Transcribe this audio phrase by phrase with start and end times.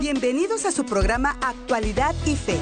[0.00, 2.56] Bienvenidos a su programa Actualidad y Fe,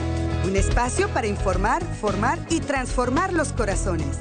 [0.44, 4.18] un espacio para informar, formar y transformar los corazones.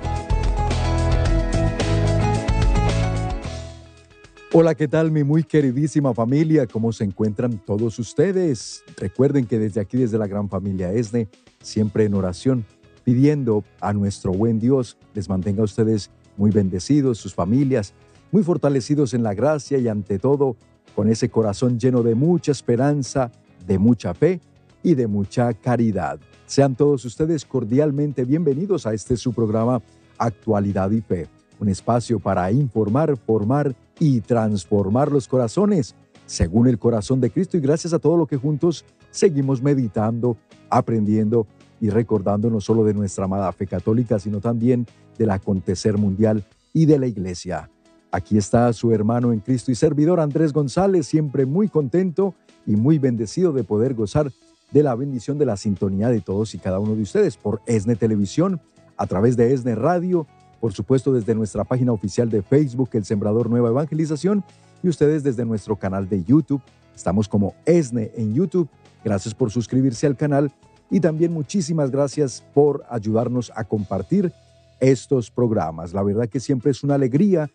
[4.54, 6.68] Hola, ¿qué tal mi muy queridísima familia?
[6.68, 8.84] ¿Cómo se encuentran todos ustedes?
[8.98, 11.28] Recuerden que desde aquí, desde la gran familia ESNE,
[11.60, 12.66] siempre en oración,
[13.04, 17.96] pidiendo a nuestro buen Dios les mantenga a ustedes muy bendecidos, sus familias,
[18.32, 20.56] muy fortalecidos en la gracia y ante todo
[20.98, 23.32] con ese corazón lleno de mucha esperanza,
[23.68, 24.42] de mucha fe
[24.82, 26.20] y de mucha caridad.
[26.48, 29.80] Sean todos ustedes cordialmente bienvenidos a este su programa
[30.18, 31.28] Actualidad y Fe,
[31.60, 35.94] un espacio para informar, formar y transformar los corazones
[36.26, 40.36] según el corazón de Cristo y gracias a todo lo que juntos seguimos meditando,
[40.68, 41.46] aprendiendo
[41.80, 46.88] y recordando no solo de nuestra amada fe católica, sino también del acontecer mundial y
[46.88, 47.70] de la iglesia.
[48.12, 52.34] Aquí está su hermano en Cristo y servidor Andrés González, siempre muy contento
[52.66, 54.32] y muy bendecido de poder gozar
[54.72, 57.96] de la bendición de la sintonía de todos y cada uno de ustedes por ESNE
[57.96, 58.62] Televisión,
[58.98, 60.26] a través de ESNE Radio,
[60.60, 64.44] por supuesto desde nuestra página oficial de Facebook, El Sembrador Nueva Evangelización,
[64.82, 66.62] y ustedes desde nuestro canal de YouTube.
[66.96, 68.70] Estamos como ESNE en YouTube.
[69.04, 70.52] Gracias por suscribirse al canal
[70.90, 74.32] y también muchísimas gracias por ayudarnos a compartir
[74.80, 75.94] estos programas.
[75.94, 77.50] La verdad que siempre es una alegría,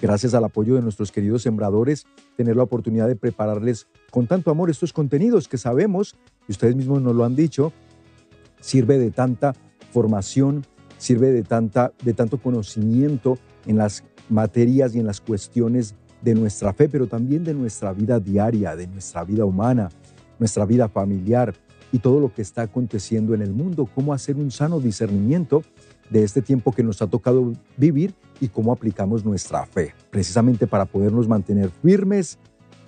[0.00, 4.70] gracias al apoyo de nuestros queridos sembradores, tener la oportunidad de prepararles con tanto amor
[4.70, 7.72] estos contenidos que sabemos, y ustedes mismos nos lo han dicho,
[8.60, 9.54] sirve de tanta
[9.92, 10.64] formación,
[10.98, 16.72] sirve de, tanta, de tanto conocimiento en las materias y en las cuestiones de nuestra
[16.72, 19.88] fe, pero también de nuestra vida diaria, de nuestra vida humana,
[20.38, 21.54] nuestra vida familiar
[21.92, 25.62] y todo lo que está aconteciendo en el mundo, cómo hacer un sano discernimiento
[26.10, 30.84] de este tiempo que nos ha tocado vivir y cómo aplicamos nuestra fe, precisamente para
[30.84, 32.38] podernos mantener firmes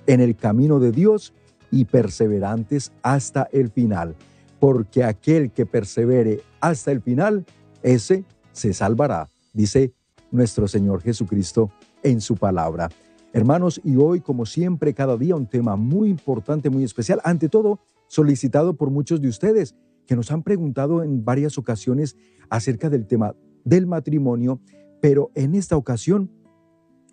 [0.06, 1.32] en el camino de Dios
[1.70, 4.16] y perseverantes hasta el final,
[4.58, 7.44] porque aquel que persevere hasta el final
[7.82, 9.92] ese se salvará, dice
[10.30, 11.70] nuestro Señor Jesucristo
[12.03, 12.88] en su palabra.
[13.32, 17.78] Hermanos, y hoy, como siempre, cada día un tema muy importante, muy especial, ante todo
[18.09, 19.76] solicitado por muchos de ustedes
[20.10, 22.16] que nos han preguntado en varias ocasiones
[22.48, 24.60] acerca del tema del matrimonio,
[25.00, 26.32] pero en esta ocasión,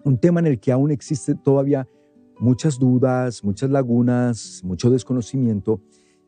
[0.04, 1.88] un tema en el que aún existe todavía
[2.40, 5.80] muchas dudas, muchas lagunas, mucho desconocimiento,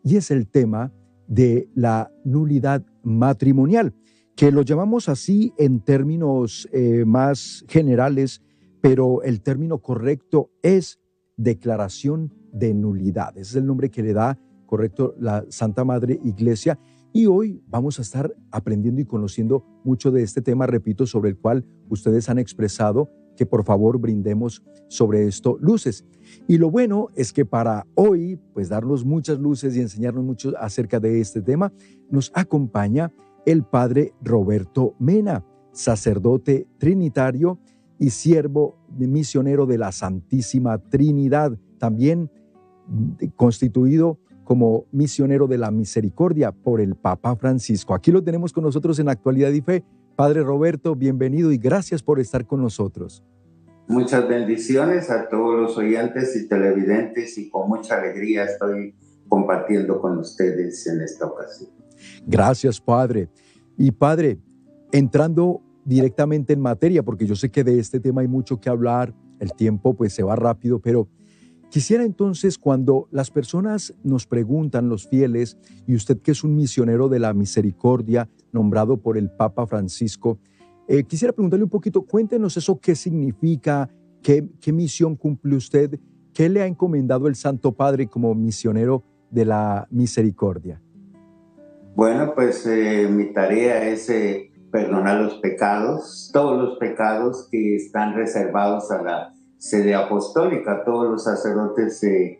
[0.04, 0.94] y es el tema
[1.28, 3.96] de la nulidad matrimonial
[4.36, 8.44] que lo llamamos así en términos eh, más generales,
[8.80, 11.00] pero el término correcto es
[11.36, 13.36] declaración de nulidad.
[13.40, 14.38] Ese es el nombre que le da
[14.70, 16.80] correcto la Santa Madre Iglesia.
[17.12, 21.38] Y hoy vamos a estar aprendiendo y conociendo mucho de este tema, repito, sobre el
[21.38, 26.06] cual ustedes han expresado que por favor brindemos sobre esto luces.
[26.48, 31.00] Y lo bueno es que para hoy, pues darnos muchas luces y enseñarnos mucho acerca
[31.00, 31.74] de este tema,
[32.12, 33.12] nos acompaña
[33.48, 37.58] el padre Roberto Mena, sacerdote trinitario
[37.98, 42.30] y siervo misionero de la Santísima Trinidad, también
[43.36, 44.20] constituido
[44.50, 47.94] como misionero de la misericordia por el Papa Francisco.
[47.94, 49.84] Aquí lo tenemos con nosotros en Actualidad y Fe.
[50.16, 53.24] Padre Roberto, bienvenido y gracias por estar con nosotros.
[53.88, 58.96] Muchas bendiciones a todos los oyentes y televidentes y con mucha alegría estoy
[59.28, 61.70] compartiendo con ustedes en esta ocasión.
[62.26, 63.30] Gracias, Padre.
[63.78, 64.40] Y Padre,
[64.92, 69.14] entrando directamente en materia, porque yo sé que de este tema hay mucho que hablar,
[69.40, 71.08] el tiempo pues se va rápido, pero
[71.70, 75.58] quisiera entonces cuando las personas nos preguntan, los fieles,
[75.88, 80.40] y usted que es un misionero de la misericordia nombrado por el Papa Francisco,
[80.88, 83.90] eh, quisiera preguntarle un poquito, cuéntenos eso, qué significa,
[84.24, 86.00] qué, misión cumple usted,
[86.34, 90.82] qué le ha encomendado el Santo Padre como misionero de la misericordia.
[91.96, 98.16] Bueno, pues eh, mi tarea es eh, perdonar los pecados, todos los pecados que están
[98.16, 100.84] reservados a la sede apostólica.
[100.84, 102.40] Todos los sacerdotes eh,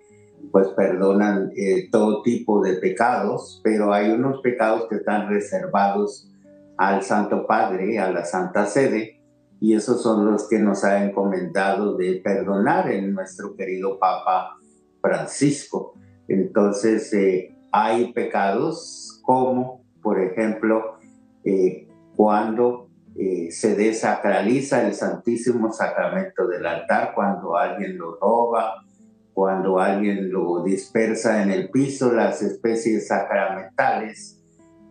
[0.52, 1.52] pues perdonan
[1.92, 6.32] todo tipo de pecados, pero hay unos pecados que están reservados
[6.78, 9.22] al Santo Padre, a la Santa Sede,
[9.60, 14.56] y esos son los que nos ha encomendado de perdonar en nuestro querido Papa
[15.02, 15.94] Francisco.
[16.28, 17.14] Entonces,
[17.72, 20.98] hay pecados como, por ejemplo,
[21.44, 28.84] eh, cuando eh, se desacraliza el Santísimo Sacramento del altar, cuando alguien lo roba,
[29.34, 34.42] cuando alguien lo dispersa en el piso, las especies sacramentales,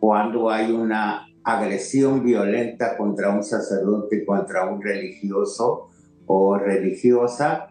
[0.00, 5.88] cuando hay una agresión violenta contra un sacerdote, contra un religioso
[6.26, 7.70] o religiosa,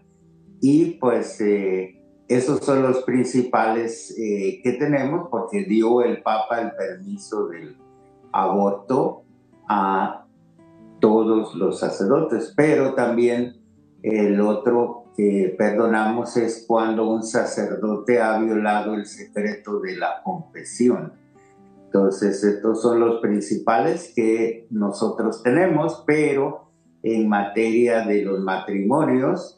[0.62, 1.98] y pues eh,
[2.28, 7.78] esos son los principales eh, que tenemos porque dio el Papa el permiso del
[8.32, 9.24] aborto
[9.70, 10.27] a
[11.00, 13.58] todos los sacerdotes, pero también
[14.04, 21.14] el otro que perdonamos es cuando un sacerdote ha violado el secreto de la confesión.
[21.86, 26.68] Entonces, estos son los principales que nosotros tenemos, pero
[27.02, 29.58] en materia de los matrimonios,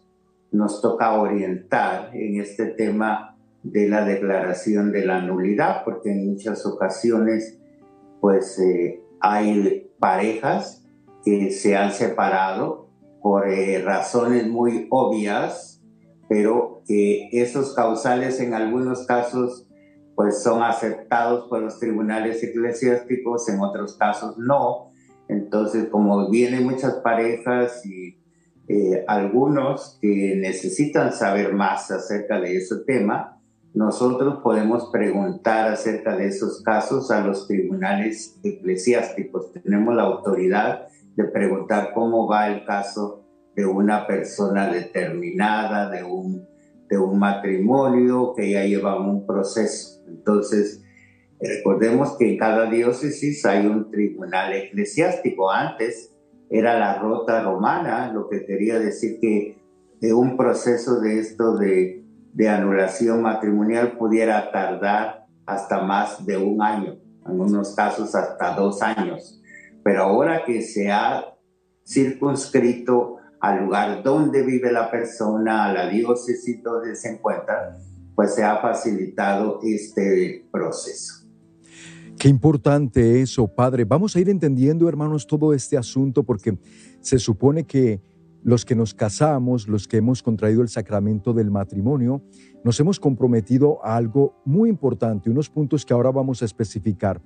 [0.51, 6.65] nos toca orientar en este tema de la declaración de la nulidad, porque en muchas
[6.65, 7.59] ocasiones
[8.21, 10.78] pues eh, hay parejas
[11.24, 12.89] que se han separado
[13.21, 15.81] por eh, razones muy obvias,
[16.27, 19.68] pero que esos causales en algunos casos
[20.16, 24.92] pues son aceptados por los tribunales eclesiásticos, en otros casos no.
[25.30, 28.19] Entonces, como vienen muchas parejas y
[28.68, 33.39] eh, algunos que necesitan saber más acerca de ese tema,
[33.74, 39.54] nosotros podemos preguntar acerca de esos casos a los tribunales eclesiásticos.
[39.54, 40.88] Tenemos la autoridad
[41.19, 46.48] de preguntar cómo va el caso de una persona determinada, de un,
[46.89, 50.01] de un matrimonio que ya lleva un proceso.
[50.07, 50.81] Entonces,
[51.42, 55.51] recordemos que en cada diócesis hay un tribunal eclesiástico.
[55.51, 56.16] Antes
[56.50, 59.57] era la rota romana, lo que quería decir que
[60.13, 66.98] un proceso de esto de, de anulación matrimonial pudiera tardar hasta más de un año,
[67.27, 69.38] en unos casos hasta dos años.
[69.89, 71.36] Pero ahora que se ha
[71.83, 77.75] circunscrito al lugar donde vive la persona, a la diócesis donde se encuentra,
[78.13, 81.25] pues se ha facilitado este proceso.
[82.19, 83.83] Qué importante eso, Padre.
[83.83, 86.59] Vamos a ir entendiendo, hermanos, todo este asunto porque
[87.01, 88.00] se supone que
[88.44, 92.21] los que nos casamos, los que hemos contraído el sacramento del matrimonio,
[92.63, 97.19] nos hemos comprometido a algo muy importante, unos puntos que ahora vamos a especificar.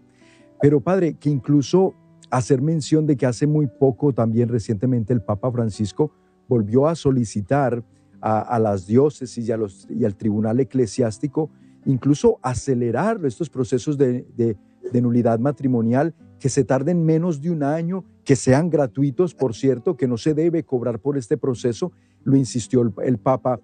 [0.62, 1.94] Pero, Padre, que incluso
[2.38, 6.12] hacer mención de que hace muy poco, también recientemente, el Papa Francisco
[6.47, 7.83] volvió a solicitar
[8.21, 11.50] a, las diócesis y, al tribunal eclesiástico
[11.85, 14.56] incluso acelerar estos procesos de
[14.91, 19.95] de nulidad matrimonial, que se tarden menos de un año, que sean gratuitos, por cierto,
[19.95, 21.91] que no se debe cobrar por este proceso,
[22.24, 23.59] lo insistió el, Papa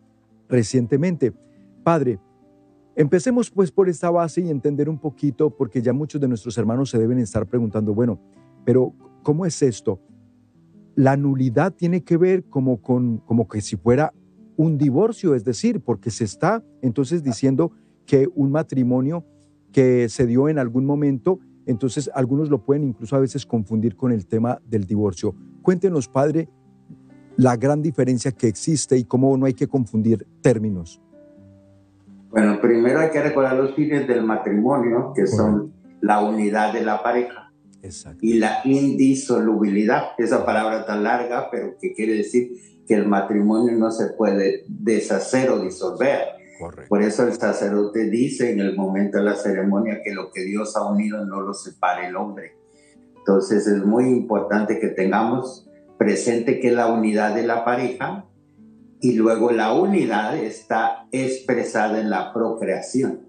[0.47, 1.33] recientemente.
[1.83, 2.19] Padre,
[2.95, 6.89] empecemos pues por esta base y entender un poquito, porque ya muchos de nuestros hermanos
[6.89, 8.19] se deben estar preguntando, bueno,
[8.65, 9.99] pero ¿cómo es esto?
[10.95, 14.13] La nulidad tiene que ver como, con, como que si fuera
[14.57, 17.71] un divorcio, es decir, porque se está entonces diciendo
[18.05, 19.25] que un matrimonio
[19.71, 24.11] que se dio en algún momento, entonces algunos lo pueden incluso a veces confundir con
[24.11, 25.35] el tema del divorcio.
[25.61, 26.49] Cuéntenos, padre,
[27.37, 31.01] la gran diferencia que existe y cómo no hay que confundir términos.
[32.29, 35.71] Bueno, primero hay que recordar los fines del matrimonio, que son
[36.01, 37.48] la unidad de la pareja
[38.21, 40.11] y la indisolubilidad.
[40.17, 42.51] Esa palabra tan larga, pero que quiere decir
[42.87, 46.39] que el matrimonio no se puede deshacer o disolver
[46.89, 50.75] por eso el sacerdote dice en el momento de la ceremonia que lo que Dios
[50.75, 52.57] ha unido no lo separe el hombre.
[53.17, 55.67] Entonces es muy importante que tengamos
[55.97, 58.25] presente que la unidad de la pareja
[58.99, 63.21] y luego la unidad está expresada en la procreación.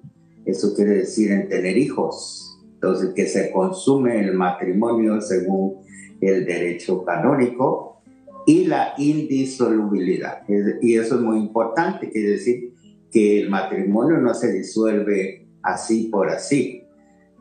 [0.44, 2.49] Eso quiere decir en tener hijos.
[2.82, 5.80] Entonces que se consume el matrimonio según
[6.18, 8.00] el derecho canónico
[8.46, 10.42] y la indisolubilidad.
[10.80, 12.72] Y eso es muy importante, quiere decir
[13.12, 16.84] que el matrimonio no se disuelve así por así.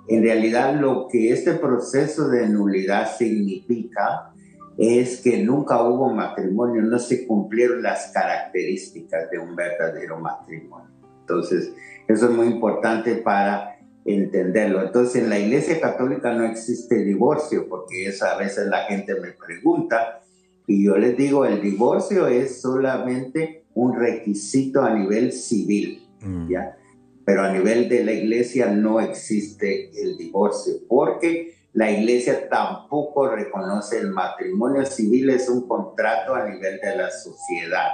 [0.10, 4.34] En realidad lo que este proceso de nulidad significa
[4.78, 10.90] es que nunca hubo matrimonio, no se cumplieron las características de un verdadero matrimonio.
[11.22, 11.72] Entonces,
[12.10, 14.82] eso es muy importante para entenderlo.
[14.82, 19.32] Entonces, en la Iglesia Católica no existe divorcio, porque esa a veces la gente me
[19.32, 20.22] pregunta,
[20.68, 26.50] y yo les digo, el divorcio es solamente un requisito a nivel civil, mm.
[26.50, 26.78] ¿ya?
[27.26, 34.00] Pero a nivel de la iglesia no existe el divorcio, porque la iglesia tampoco reconoce
[34.00, 37.90] el matrimonio civil, es un contrato a nivel de la sociedad,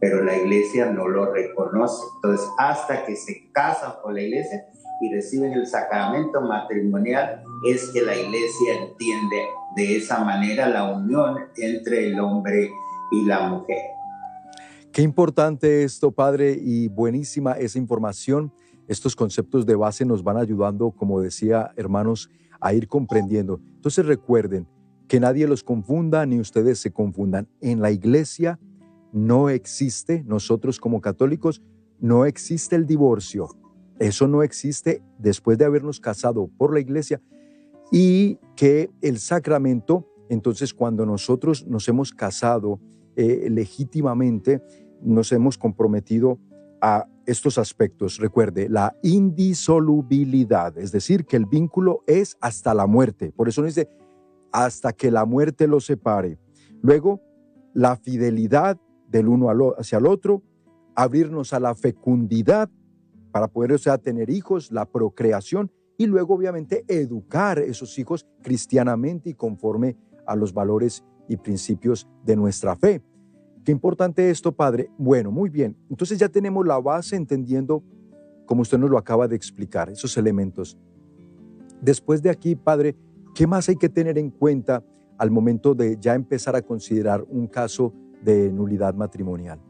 [0.00, 2.02] pero la iglesia no lo reconoce.
[2.16, 4.66] Entonces, hasta que se casan con la iglesia
[5.00, 11.38] y reciben el sacramento matrimonial, es que la iglesia entiende de esa manera la unión
[11.56, 12.70] entre el hombre
[13.10, 13.78] y la mujer.
[14.92, 18.52] Qué importante esto, Padre, y buenísima esa información.
[18.88, 23.60] Estos conceptos de base nos van ayudando, como decía, hermanos, a ir comprendiendo.
[23.74, 24.66] Entonces recuerden
[25.06, 27.48] que nadie los confunda ni ustedes se confundan.
[27.60, 28.58] En la iglesia
[29.12, 31.62] no existe, nosotros como católicos,
[32.00, 33.48] no existe el divorcio.
[33.98, 37.20] Eso no existe después de habernos casado por la iglesia
[37.90, 42.80] y que el sacramento, entonces cuando nosotros nos hemos casado
[43.16, 44.62] eh, legítimamente,
[45.02, 46.38] nos hemos comprometido
[46.80, 48.18] a estos aspectos.
[48.18, 53.32] Recuerde, la indisolubilidad, es decir, que el vínculo es hasta la muerte.
[53.32, 53.88] Por eso no dice
[54.52, 56.38] hasta que la muerte lo separe.
[56.80, 57.20] Luego,
[57.74, 58.78] la fidelidad
[59.08, 60.42] del uno hacia el otro,
[60.94, 62.70] abrirnos a la fecundidad
[63.30, 69.30] para poder, o sea, tener hijos, la procreación y luego, obviamente, educar esos hijos cristianamente
[69.30, 73.02] y conforme a los valores y principios de nuestra fe.
[73.64, 74.90] Qué importante esto, Padre.
[74.96, 75.76] Bueno, muy bien.
[75.90, 77.82] Entonces ya tenemos la base entendiendo,
[78.46, 80.78] como usted nos lo acaba de explicar, esos elementos.
[81.80, 82.96] Después de aquí, Padre,
[83.34, 84.82] ¿qué más hay que tener en cuenta
[85.18, 87.92] al momento de ya empezar a considerar un caso
[88.22, 89.60] de nulidad matrimonial?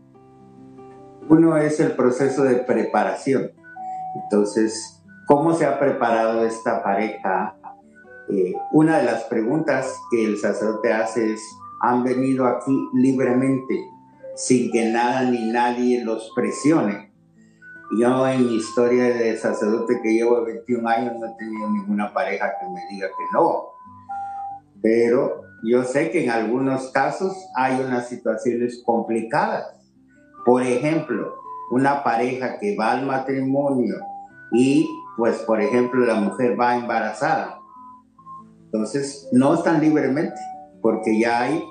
[1.28, 3.52] Uno es el proceso de preparación.
[4.22, 7.54] Entonces, ¿cómo se ha preparado esta pareja?
[8.30, 11.40] Eh, una de las preguntas que el sacerdote hace es,
[11.82, 13.78] han venido aquí libremente,
[14.36, 17.12] sin que nada ni nadie los presione.
[18.00, 22.52] Yo en mi historia de sacerdote que llevo 21 años no he tenido ninguna pareja
[22.58, 23.64] que me diga que no.
[24.80, 29.77] Pero yo sé que en algunos casos hay unas situaciones complicadas.
[30.48, 33.96] Por ejemplo, una pareja que va al matrimonio
[34.50, 34.88] y
[35.18, 37.60] pues por ejemplo la mujer va embarazada.
[38.64, 40.40] Entonces no están libremente
[40.80, 41.62] porque ya hay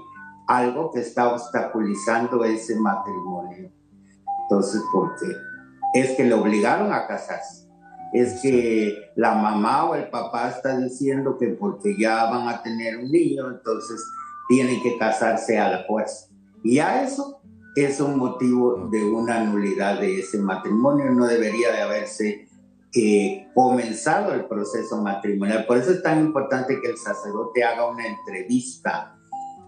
[0.45, 3.71] algo que está obstaculizando ese matrimonio.
[4.43, 5.25] Entonces, ¿por qué?
[5.99, 7.67] Es que le obligaron a casarse.
[8.13, 12.97] Es que la mamá o el papá está diciendo que porque ya van a tener
[12.97, 13.99] un niño, entonces
[14.47, 16.27] tienen que casarse a la fuerza.
[16.63, 17.41] Y ya eso
[17.85, 21.11] es un motivo de una nulidad de ese matrimonio.
[21.11, 22.47] No debería de haberse
[22.95, 25.65] eh, comenzado el proceso matrimonial.
[25.67, 29.15] Por eso es tan importante que el sacerdote haga una entrevista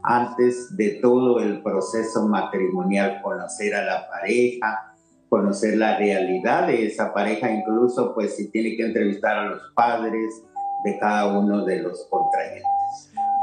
[0.02, 4.96] antes de todo el proceso matrimonial, conocer a la pareja,
[5.28, 10.42] conocer la realidad de esa pareja, incluso pues si tiene que entrevistar a los padres
[10.84, 12.64] de cada uno de los contrayentes.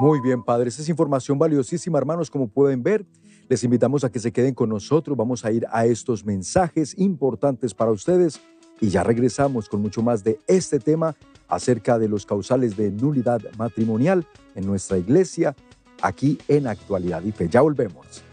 [0.01, 3.07] Muy bien, padres, es información valiosísima, hermanos, como pueden ver.
[3.49, 7.75] Les invitamos a que se queden con nosotros, vamos a ir a estos mensajes importantes
[7.75, 8.41] para ustedes
[8.81, 11.15] y ya regresamos con mucho más de este tema
[11.47, 14.27] acerca de los causales de nulidad matrimonial
[14.57, 15.55] en nuestra iglesia
[16.03, 17.33] aquí en Actualidad y.
[17.49, 18.26] Ya volvemos.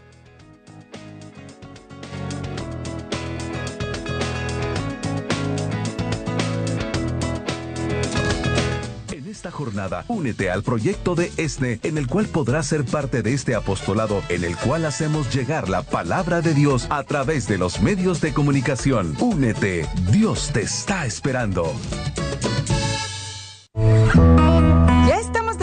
[9.44, 13.54] Esta jornada, únete al proyecto de ESNE, en el cual podrás ser parte de este
[13.54, 18.22] apostolado, en el cual hacemos llegar la palabra de Dios a través de los medios
[18.22, 19.14] de comunicación.
[19.20, 21.74] Únete, Dios te está esperando.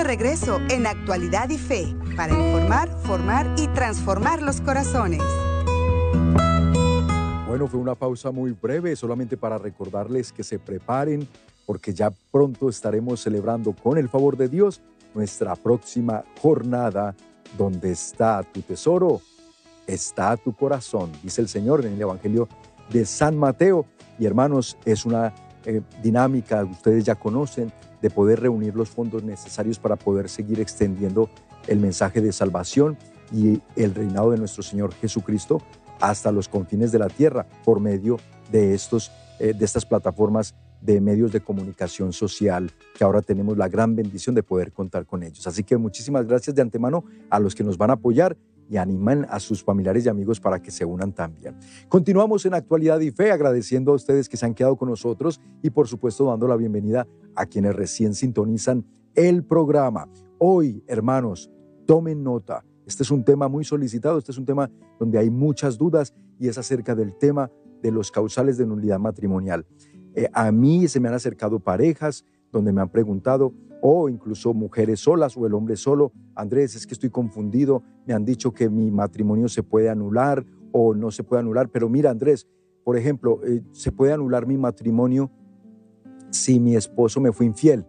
[0.03, 5.21] regreso en Actualidad y Fe para informar, formar y transformar los corazones.
[7.47, 11.29] Bueno, fue una pausa muy breve, solamente para recordarles que se preparen
[11.65, 14.81] porque ya pronto estaremos celebrando con el favor de Dios
[15.13, 17.15] nuestra próxima jornada
[17.57, 19.21] donde está tu tesoro,
[19.87, 22.47] está tu corazón, dice el Señor en el Evangelio
[22.89, 23.85] de San Mateo.
[24.17, 25.33] Y hermanos, es una
[25.65, 31.29] eh, dinámica, ustedes ya conocen, de poder reunir los fondos necesarios para poder seguir extendiendo
[31.67, 32.97] el mensaje de salvación
[33.31, 35.61] y el reinado de nuestro Señor Jesucristo
[35.99, 38.17] hasta los confines de la tierra por medio
[38.51, 43.69] de, estos, eh, de estas plataformas de medios de comunicación social que ahora tenemos la
[43.69, 45.45] gran bendición de poder contar con ellos.
[45.47, 48.35] Así que muchísimas gracias de antemano a los que nos van a apoyar
[48.69, 51.57] y animan a sus familiares y amigos para que se unan también.
[51.89, 55.69] Continuamos en Actualidad y Fe agradeciendo a ustedes que se han quedado con nosotros y
[55.69, 60.07] por supuesto dando la bienvenida a quienes recién sintonizan el programa.
[60.37, 61.51] Hoy, hermanos,
[61.85, 62.63] tomen nota.
[62.85, 66.47] Este es un tema muy solicitado, este es un tema donde hay muchas dudas y
[66.47, 69.65] es acerca del tema de los causales de nulidad matrimonial.
[70.15, 74.99] Eh, a mí se me han acercado parejas donde me han preguntado, o incluso mujeres
[74.99, 76.11] solas o el hombre solo.
[76.35, 80.93] Andrés, es que estoy confundido, me han dicho que mi matrimonio se puede anular o
[80.93, 82.47] no se puede anular, pero mira Andrés,
[82.83, 85.31] por ejemplo, eh, se puede anular mi matrimonio
[86.29, 87.85] si mi esposo me fue infiel.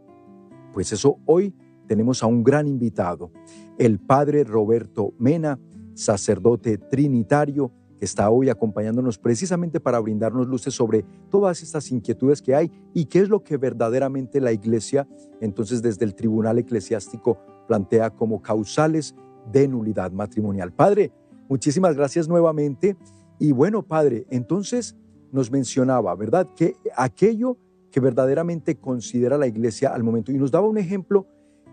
[0.73, 1.55] Pues eso hoy
[1.87, 3.31] tenemos a un gran invitado,
[3.79, 5.59] el padre Roberto Mena,
[5.95, 7.71] sacerdote trinitario,
[8.03, 13.21] está hoy acompañándonos precisamente para brindarnos luces sobre todas estas inquietudes que hay y qué
[13.21, 15.07] es lo que verdaderamente la Iglesia,
[15.41, 19.15] entonces desde el Tribunal Eclesiástico, plantea como causales
[19.53, 20.73] de nulidad matrimonial.
[20.73, 21.13] Padre,
[21.49, 22.97] muchísimas gracias nuevamente.
[23.39, 24.97] Y bueno, Padre, entonces,
[25.31, 26.49] nos mencionaba, ¿verdad?
[26.57, 27.57] Que aquello
[27.93, 30.33] que verdaderamente considera la iglesia al momento.
[30.33, 31.27] Y nos daba un ejemplo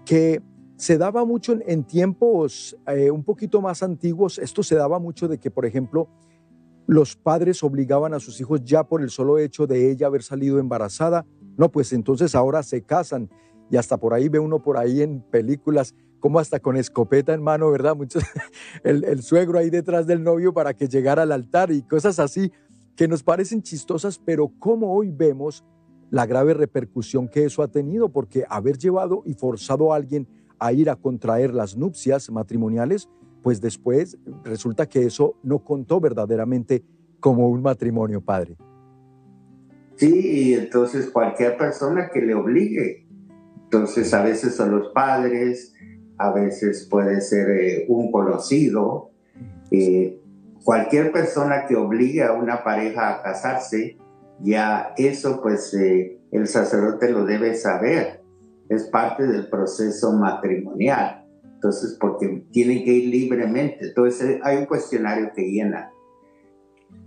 [0.05, 0.41] que
[0.79, 4.39] se daba mucho en, tiempos eh, un poquito más antiguos.
[4.39, 6.07] Esto se daba mucho de que, por ejemplo,
[6.87, 10.57] los padres obligaban a sus hijos ya por el solo hecho de ella haber salido
[10.57, 11.25] embarazada.
[11.57, 13.29] No, pues entonces ahora se casan
[13.69, 17.43] y hasta por ahí ve uno por ahí en películas como hasta con escopeta en
[17.43, 17.97] mano, ¿verdad?
[18.85, 22.53] El, el suegro ahí detrás del novio para que llegara al altar y cosas así
[22.95, 25.65] que nos parecen chistosas, pero como hoy vemos
[26.09, 30.27] la grave repercusión que eso ha tenido, porque haber llevado y forzado a alguien
[30.59, 33.09] a ir a contraer las nupcias matrimoniales,
[33.41, 36.83] pues después resulta que eso no contó verdaderamente
[37.19, 38.57] como un matrimonio, padre.
[39.95, 43.05] Sí, y entonces cualquier persona que le obligue,
[43.63, 45.73] entonces a veces son los padres,
[46.17, 49.11] a veces puede ser eh, un conocido,
[49.71, 50.21] eh,
[50.63, 53.97] cualquier persona que obligue a una pareja a casarse,
[54.41, 58.18] ya eso pues eh, el sacerdote lo debe saber,
[58.69, 61.25] es parte del proceso matrimonial.
[61.43, 63.87] Entonces, porque tienen que ir libremente.
[63.87, 65.91] Entonces, hay un cuestionario que llena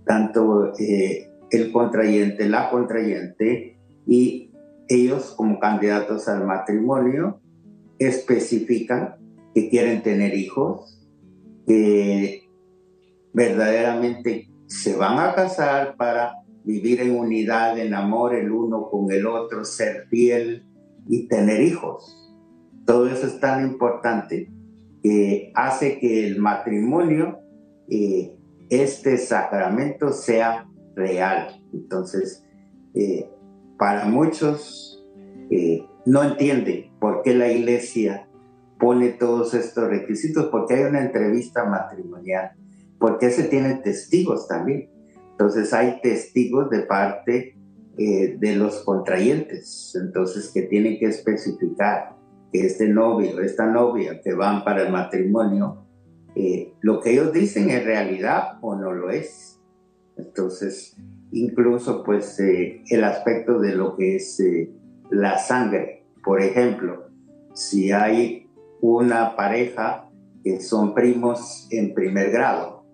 [0.05, 4.51] tanto eh, el contrayente, la contrayente y
[4.89, 7.41] ellos como candidatos al matrimonio
[7.99, 9.17] especifican
[9.55, 11.07] que quieren tener hijos,
[11.67, 12.49] que
[13.33, 19.27] verdaderamente se van a casar para vivir en unidad, en amor el uno con el
[19.27, 20.65] otro, ser fiel
[21.09, 22.19] y tener hijos.
[22.87, 24.51] Todo eso es tan importante
[25.03, 27.39] que hace que el matrimonio,
[27.89, 28.37] eh,
[28.71, 31.61] este sacramento sea real.
[31.73, 32.45] Entonces,
[32.95, 33.29] eh,
[33.79, 35.05] para muchos
[35.51, 38.29] eh, no entiende por qué la iglesia
[38.79, 42.53] pone todos estos requisitos, porque hay una entrevista matrimonial,
[42.99, 44.91] porque se tienen testigos también.
[45.31, 47.57] Entonces hay testigos de parte
[47.99, 52.17] eh, de los contrayentes, entonces que tienen que especificar
[52.51, 55.85] que este novio, esta novia que van para el matrimonio,
[56.35, 59.61] eh, lo que ellos dicen es realidad o no lo es.
[60.17, 60.97] Entonces,
[61.33, 64.43] incluso pues eh, el aspecto de lo que es
[65.11, 67.11] la sangre, por ejemplo,
[67.53, 68.51] si hay
[68.81, 70.09] una pareja
[70.43, 72.87] que son primos en primer grado,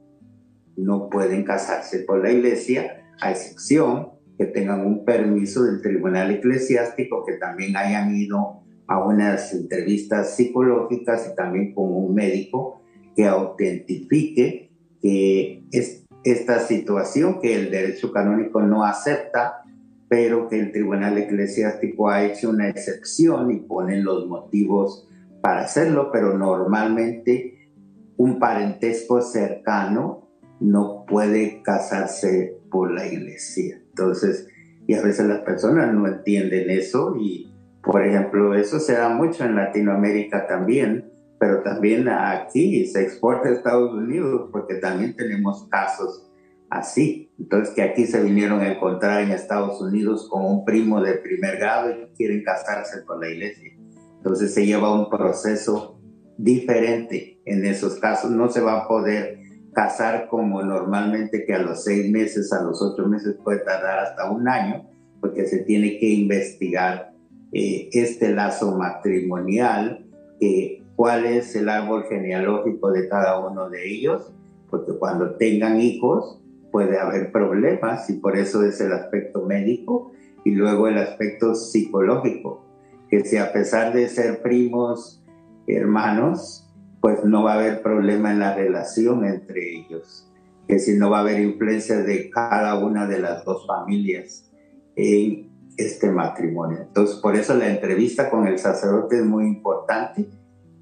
[0.76, 7.24] no pueden casarse por la iglesia, a excepción que tengan un permiso del tribunal eclesiástico,
[7.26, 12.80] que también hayan ido a unas entrevistas psicológicas y también con un médico
[13.14, 14.70] que autentifique
[15.02, 19.62] que es esta situación que el derecho canónico no acepta,
[20.08, 25.06] pero que el tribunal eclesiástico ha hecho una excepción y ponen los motivos
[25.42, 27.70] para hacerlo, pero normalmente
[28.16, 30.28] un parentesco cercano
[30.60, 33.80] no puede casarse por la iglesia.
[33.88, 34.48] Entonces,
[34.86, 39.44] y a veces las personas no entienden eso y, por ejemplo, eso se da mucho
[39.44, 46.28] en Latinoamérica también, pero también aquí se exporta a Estados Unidos porque también tenemos casos
[46.70, 47.30] así.
[47.38, 51.58] Entonces, que aquí se vinieron a encontrar en Estados Unidos con un primo de primer
[51.58, 53.72] grado y quieren casarse con la iglesia.
[54.16, 56.00] Entonces, se lleva un proceso
[56.36, 58.30] diferente en esos casos.
[58.30, 59.38] No se va a poder
[59.72, 64.30] casar como normalmente que a los seis meses, a los ocho meses puede tardar hasta
[64.30, 64.88] un año,
[65.20, 67.12] porque se tiene que investigar
[67.52, 70.06] eh, este lazo matrimonial,
[70.40, 74.32] eh, cuál es el árbol genealógico de cada uno de ellos,
[74.70, 80.12] porque cuando tengan hijos puede haber problemas y por eso es el aspecto médico
[80.44, 82.64] y luego el aspecto psicológico,
[83.08, 85.24] que si a pesar de ser primos,
[85.66, 86.67] hermanos,
[87.00, 90.30] pues no va a haber problema en la relación entre ellos,
[90.66, 94.50] que si no va a haber influencia de cada una de las dos familias
[94.96, 96.78] en este matrimonio.
[96.82, 100.28] Entonces, por eso la entrevista con el sacerdote es muy importante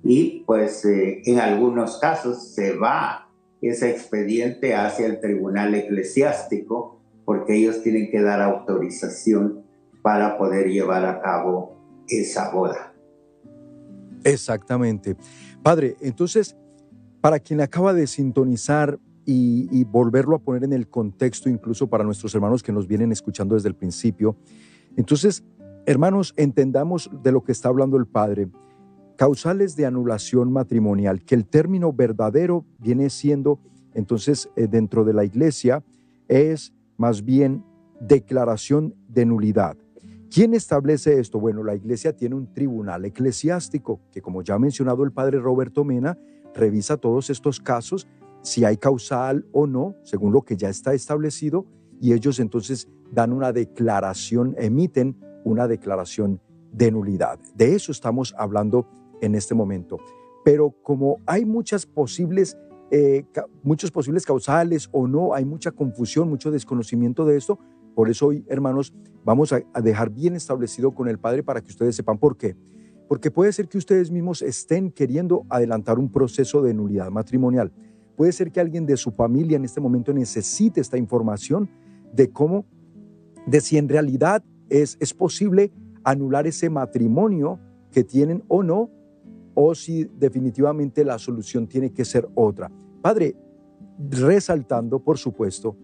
[0.02, 3.28] y pues eh, en algunos casos se va
[3.60, 9.64] ese expediente hacia el tribunal eclesiástico porque ellos tienen que dar autorización
[10.02, 11.76] para poder llevar a cabo
[12.08, 12.95] esa boda.
[14.26, 15.16] Exactamente.
[15.62, 16.56] Padre, entonces,
[17.20, 22.34] para quien acaba de sintonizar y, volverlo a poner en el contexto, incluso para nuestros
[22.34, 24.36] hermanos que nos vienen escuchando desde el principio,
[24.96, 25.44] entonces,
[25.84, 28.48] hermanos, entendamos de lo que está hablando el Padre.
[29.16, 33.60] Causales de anulación matrimonial, que el término verdadero viene siendo,
[33.94, 35.84] entonces, eh, dentro de la iglesia,
[36.28, 37.64] es más bien
[38.00, 39.76] declaración de nulidad.
[40.36, 41.40] ¿Quién establece esto?
[41.40, 45.82] Bueno, la iglesia tiene un tribunal eclesiástico que, como ya ha mencionado el padre Roberto
[45.82, 46.18] Mena,
[46.54, 48.06] revisa todos estos casos,
[48.42, 51.64] si hay causal o no, según lo que ya está establecido,
[52.02, 56.38] y ellos entonces dan una declaración, emiten una declaración
[56.70, 57.38] de nulidad.
[57.54, 58.86] De eso estamos hablando
[59.22, 59.96] en este momento.
[60.44, 62.58] Pero como hay muchas posibles,
[62.90, 63.24] eh,
[63.62, 67.58] muchos posibles causales o no, hay mucha confusión, mucho desconocimiento de esto,
[67.94, 68.92] por eso hoy, hermanos,
[69.26, 72.56] vamos a, a dejar bien establecido con el Padre para que ustedes sepan por qué.
[73.08, 77.72] Porque puede ser que ustedes mismos estén queriendo adelantar un proceso de nulidad matrimonial.
[78.16, 81.68] Puede ser que alguien de su familia en este momento necesite esta información
[82.12, 82.64] de cómo,
[83.46, 85.72] de si en realidad es, es posible
[86.04, 87.58] anular ese matrimonio
[87.90, 88.90] que tienen o no,
[89.54, 92.70] o si definitivamente la solución tiene que ser otra.
[93.02, 93.34] Padre,
[93.98, 95.76] resaltando, por supuesto,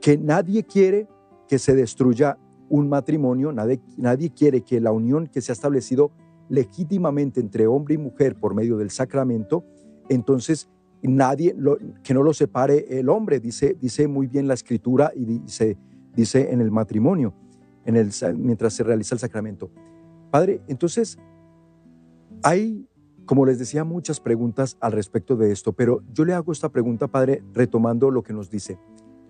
[0.00, 1.08] que nadie quiere
[1.48, 6.10] que se destruya un matrimonio, nadie, nadie quiere que la unión que se ha establecido
[6.48, 9.64] legítimamente entre hombre y mujer por medio del sacramento,
[10.08, 10.68] entonces
[11.02, 11.54] nadie
[12.02, 15.76] que no lo separe el hombre, dice, dice muy bien la escritura y dice,
[16.14, 17.34] dice en el matrimonio,
[17.84, 19.70] en el, mientras se realiza el sacramento.
[20.30, 21.18] Padre, entonces
[22.42, 22.88] hay,
[23.24, 27.08] como les decía, muchas preguntas al respecto de esto, pero yo le hago esta pregunta,
[27.08, 28.78] Padre, retomando lo que nos dice.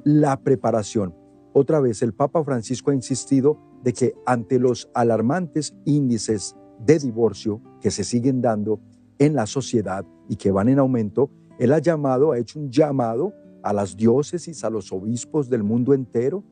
[0.04, 1.14] La preparación.
[1.58, 7.62] Otra vez, el Papa Francisco ha insistido de que ante los alarmantes índices de divorcio
[7.80, 8.78] que se siguen dando
[9.18, 13.32] en la sociedad y que van en aumento, él ha llamado, ha hecho un llamado
[13.62, 16.44] a las diócesis, a los obispos del mundo entero,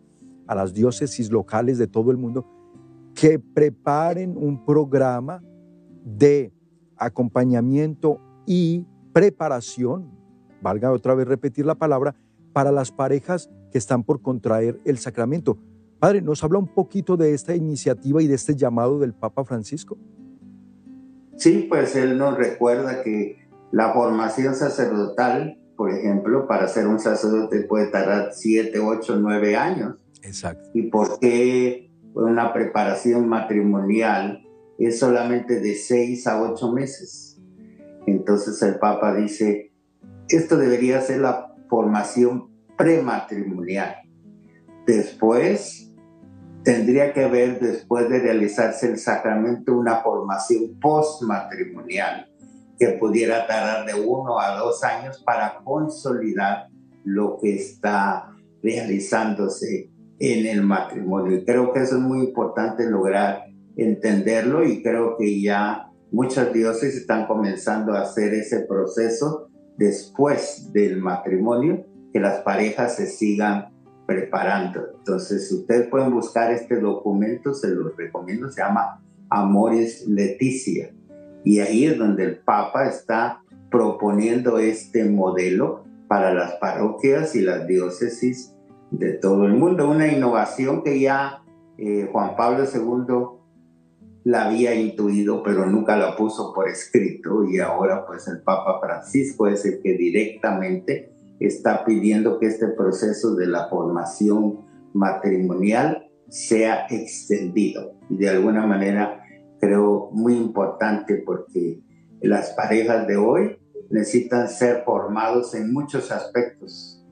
[0.47, 2.47] a las diócesis locales de todo el mundo,
[3.14, 5.43] que preparen un programa
[6.03, 6.51] de
[6.97, 10.11] acompañamiento y preparación,
[10.62, 12.17] valga otra vez repetir la palabra,
[12.55, 15.58] para las parejas que están por contraer el sacramento.
[15.98, 19.98] Padre, ¿nos habla un poquito de esta iniciativa y de este llamado del Papa Francisco?
[21.37, 27.62] Sí, pues él nos recuerda que la formación sacerdotal, por ejemplo, para ser un sacerdote
[27.62, 29.96] puede tardar siete, ocho, nueve años.
[30.22, 30.70] Exacto.
[30.72, 34.46] ¿Y por qué una preparación matrimonial
[34.78, 37.42] es solamente de seis a ocho meses?
[38.06, 39.72] Entonces el Papa dice,
[40.28, 43.96] esto debería ser la formación prematrimonial.
[44.87, 45.90] Después
[46.62, 52.28] tendría que haber, después de realizarse el sacramento, una formación postmatrimonial
[52.78, 56.68] que pudiera tardar de uno a dos años para consolidar
[57.04, 58.30] lo que está
[58.62, 61.37] realizándose en el matrimonio.
[61.37, 63.44] Y creo que eso es muy importante lograr
[63.76, 70.98] entenderlo y creo que ya muchas dioses están comenzando a hacer ese proceso después del
[70.98, 71.84] matrimonio,
[72.14, 73.74] que las parejas se sigan
[74.07, 74.81] preparando.
[74.98, 80.94] Entonces, si ustedes pueden buscar este documento, se los recomiendo, se llama Amores Leticia.
[81.42, 87.66] Y ahí es donde el Papa está proponiendo este modelo para las parroquias y las
[87.66, 88.55] diócesis
[88.92, 89.90] de todo el mundo.
[89.90, 91.42] Una innovación que ya
[91.79, 93.40] eh, Juan Pablo II
[94.22, 99.48] la había intuido, pero nunca la puso por escrito y ahora pues el Papa Francisco
[99.48, 104.61] es el que directamente está pidiendo que este proceso de la formación
[104.92, 107.99] matrimonial sea extendido.
[108.09, 109.20] Y de alguna manera
[109.61, 111.83] creo muy importante porque
[112.20, 113.59] las parejas de hoy
[113.90, 117.05] necesitan ser formados en muchos aspectos,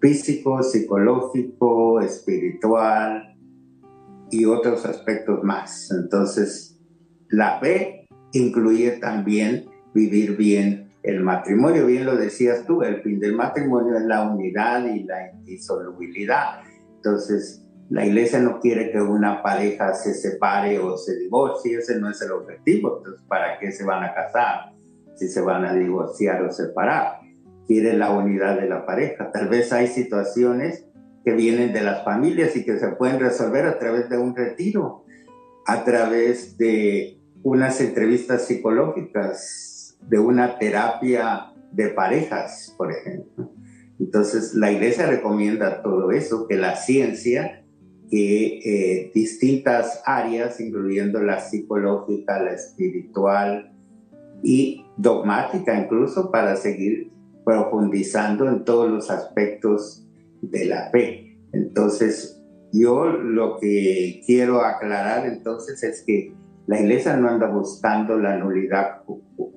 [0.00, 3.36] físico, psicológico, espiritual
[4.30, 5.90] y otros aspectos más.
[5.90, 6.78] Entonces,
[7.28, 13.34] la fe incluye también vivir bien el matrimonio, bien lo decías tú, el fin del
[13.34, 16.60] matrimonio es la unidad y la indisolubilidad.
[16.96, 22.10] Entonces, la iglesia no quiere que una pareja se separe o se divorcie, ese no
[22.10, 22.98] es el objetivo.
[22.98, 24.72] Entonces, ¿para qué se van a casar
[25.16, 27.20] si se van a divorciar o separar?
[27.66, 29.30] Quiere la unidad de la pareja.
[29.32, 30.86] Tal vez hay situaciones
[31.24, 35.04] que vienen de las familias y que se pueden resolver a través de un retiro,
[35.66, 39.69] a través de unas entrevistas psicológicas,
[40.08, 43.52] de una terapia de parejas, por ejemplo.
[43.98, 47.64] Entonces, la iglesia recomienda todo eso, que la ciencia,
[48.10, 53.72] que eh, distintas áreas, incluyendo la psicológica, la espiritual
[54.42, 57.12] y dogmática incluso, para seguir
[57.44, 60.06] profundizando en todos los aspectos
[60.40, 61.38] de la fe.
[61.52, 66.34] Entonces, yo lo que quiero aclarar entonces es que
[66.66, 69.02] la iglesia no anda buscando la nulidad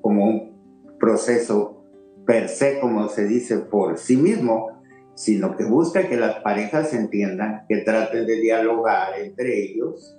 [0.04, 1.84] como un proceso
[2.28, 4.82] per se, como se dice, por sí mismo,
[5.16, 10.16] sino que busca que las parejas entiendan, que traten de dialogar entre ellos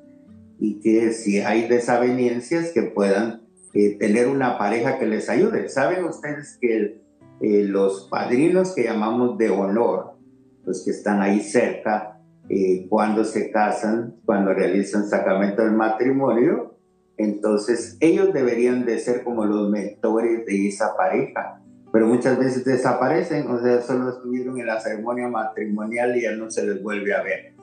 [0.59, 3.43] y que si hay desavenencias que puedan
[3.75, 5.69] eh, tener una pareja que les ayude.
[5.69, 7.03] Saben ustedes que
[7.41, 10.15] eh, los padrinos que llamamos de honor,
[10.65, 16.74] los que están ahí cerca, eh, cuando se casan, cuando realizan sacramento del matrimonio,
[17.17, 21.61] entonces ellos deberían de ser como los mentores de esa pareja,
[21.93, 26.51] pero muchas veces desaparecen, o sea, solo estuvieron en la ceremonia matrimonial y ya no
[26.51, 27.55] se les vuelve a ver.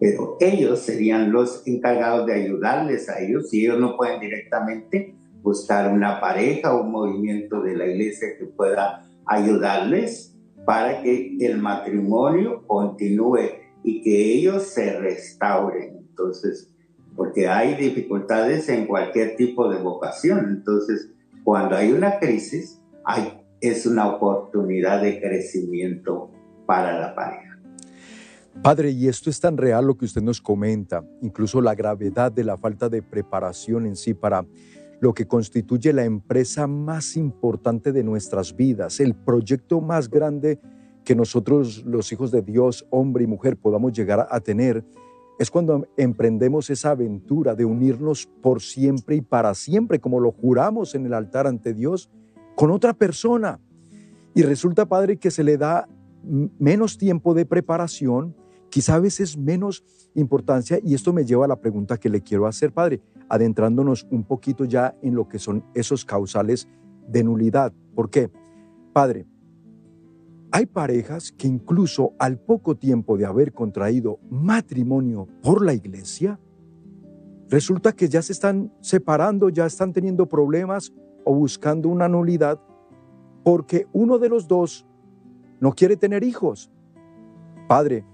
[0.00, 5.92] Pero ellos serían los encargados de ayudarles a ellos, si ellos no pueden directamente buscar
[5.92, 12.66] una pareja o un movimiento de la iglesia que pueda ayudarles para que el matrimonio
[12.66, 13.50] continúe
[13.84, 15.98] y que ellos se restauren.
[16.08, 16.74] Entonces,
[17.16, 20.46] porque hay dificultades en cualquier tipo de vocación.
[20.48, 21.10] Entonces,
[21.44, 26.30] cuando hay una crisis, hay, es una oportunidad de crecimiento
[26.66, 27.58] para la pareja.
[28.62, 32.44] Padre, y esto es tan real lo que usted nos comenta, incluso la gravedad de
[32.44, 34.46] la falta de preparación en sí para
[35.00, 40.58] lo que constituye la empresa más importante de nuestras vidas, el proyecto más grande
[41.04, 44.84] que nosotros los hijos de Dios, hombre y mujer, podamos llegar a tener,
[45.38, 50.94] es cuando emprendemos esa aventura de unirnos por siempre y para siempre, como lo juramos
[50.94, 52.10] en el altar ante Dios,
[52.54, 53.60] con otra persona.
[54.34, 55.88] Y resulta, Padre, que se le da
[56.58, 58.34] menos tiempo de preparación,
[58.70, 62.46] quizá a veces menos importancia, y esto me lleva a la pregunta que le quiero
[62.46, 66.68] hacer, Padre adentrándonos un poquito ya en lo que son esos causales
[67.08, 67.72] de nulidad.
[67.94, 68.30] ¿Por qué?
[68.92, 69.26] Padre,
[70.52, 76.40] hay parejas que incluso al poco tiempo de haber contraído matrimonio por la iglesia,
[77.48, 80.92] resulta que ya se están separando, ya están teniendo problemas
[81.24, 82.60] o buscando una nulidad
[83.44, 84.86] porque uno de los dos
[85.60, 86.70] no quiere tener hijos.
[87.68, 88.04] Padre,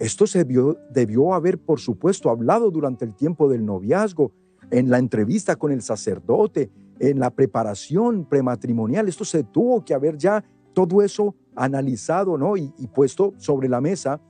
[0.00, 4.32] esto se debió, haber, por supuesto, hablado durante el tiempo del noviazgo,
[4.70, 9.08] en la entrevista con el sacerdote, en la preparación prematrimonial.
[9.08, 12.56] Esto se tuvo que haber ya todo eso analizado ¿no?
[12.56, 14.20] y, puesto sobre la mesa.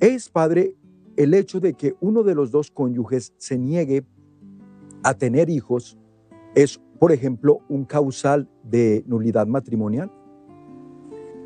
[0.00, 0.76] Es, Padre,
[1.16, 4.04] el hecho de que uno de los dos cónyuges se niegue
[5.02, 5.98] a tener hijos
[6.54, 10.10] es, por ejemplo, un causal de nulidad matrimonial?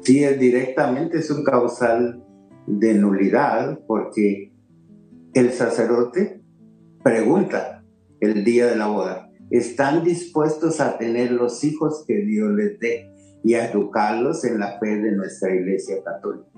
[0.02, 2.24] Sí, directamente es un causal
[2.66, 4.52] de nulidad porque
[5.34, 6.42] el sacerdote
[7.02, 7.84] pregunta,
[8.20, 9.30] el día de la boda.
[9.50, 13.10] Están dispuestos a tener los hijos que Dios les dé
[13.44, 16.48] y a educarlos en la fe de nuestra iglesia católica.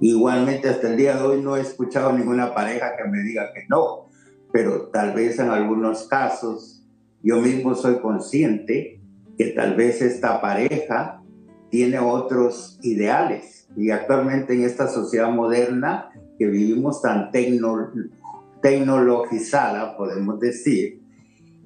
[0.00, 3.64] Igualmente hasta el día de hoy no he escuchado ninguna pareja que me diga que
[3.68, 4.08] no,
[4.52, 6.86] pero tal vez en algunos casos
[7.22, 9.00] yo mismo soy consciente
[9.36, 11.22] que tal vez esta pareja
[11.70, 17.90] tiene otros ideales y actualmente en esta sociedad moderna que vivimos tan tecno
[18.62, 21.00] tecnologizada, podemos decir,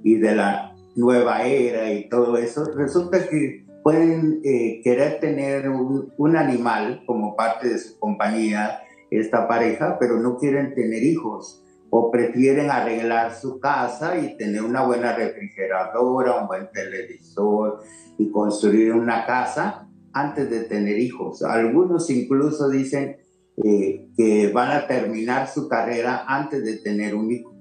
[0.02, 6.12] y de la nueva era y todo eso, resulta que pueden eh, querer tener un,
[6.16, 12.10] un, animal como parte de su compañía, esta pareja, pero no quieren tener hijos o
[12.10, 17.82] prefieren arreglar su casa y tener una buena refrigeradora, un buen televisor
[18.16, 21.42] y construir una casa antes de tener hijos.
[21.42, 23.18] Algunos incluso dicen,
[23.62, 27.54] eh, que van a terminar su carrera antes de tener un hijo.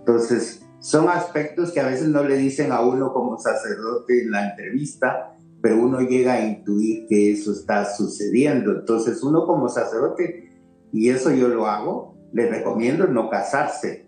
[0.00, 4.50] Entonces, son aspectos que a veces no le dicen a uno como sacerdote en la
[4.50, 5.33] entrevista,
[5.64, 8.70] pero uno llega a intuir que eso está sucediendo.
[8.72, 10.60] Entonces, uno como sacerdote,
[10.92, 14.06] y eso yo lo hago, le recomiendo no casarse,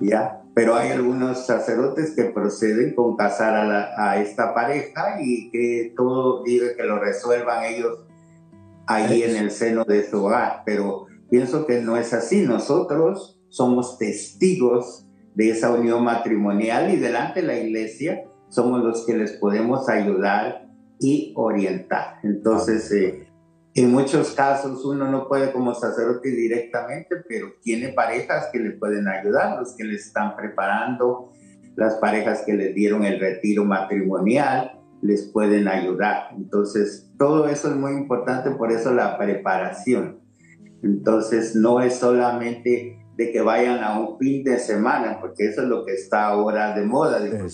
[0.00, 0.42] ¿ya?
[0.52, 3.54] Pero hay algunos sacerdotes que proceden con casar
[3.96, 8.00] a, esta pareja y que todo dice que lo resuelvan ellos
[8.88, 12.40] ahí en el seno de su hogar, pero pienso que no es así.
[12.40, 19.16] Nosotros somos testigos de esa unión matrimonial y delante de la iglesia somos los que
[19.16, 20.65] les podemos ayudar
[20.98, 22.18] y orientar.
[22.22, 23.26] Entonces, eh,
[23.74, 29.06] en muchos casos uno no puede como sacerdote directamente, pero tiene parejas que le pueden
[29.06, 31.32] ayudar, los que le están preparando,
[31.76, 36.30] las parejas que le dieron el retiro matrimonial, les pueden ayudar.
[36.36, 40.20] Entonces, todo eso es muy importante, por eso la preparación.
[40.82, 45.68] Entonces, no es solamente de que vayan a un fin de semana, porque eso es
[45.68, 47.20] lo que está ahora de moda.
[47.20, 47.46] De,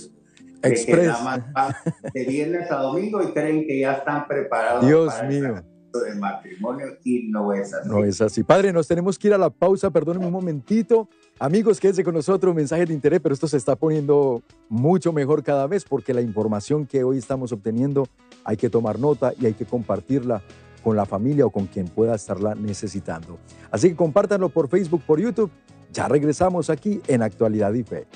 [0.63, 1.75] que nada más van
[2.15, 4.87] de viernes a domingo y creen que ya están preparados.
[4.87, 5.63] Dios mío
[6.01, 7.89] de matrimonio y no es así.
[7.89, 8.43] No es así.
[8.43, 11.09] Padre, nos tenemos que ir a la pausa, perdónenme un momentito.
[11.39, 15.67] Amigos, quédense con nosotros, mensaje de interés, pero esto se está poniendo mucho mejor cada
[15.67, 18.07] vez porque la información que hoy estamos obteniendo
[18.45, 20.43] hay que tomar nota y hay que compartirla
[20.83, 23.39] con la familia o con quien pueda estarla necesitando.
[23.71, 25.51] Así que compártanlo por Facebook, por YouTube.
[25.93, 28.07] Ya regresamos aquí en Actualidad y Fe.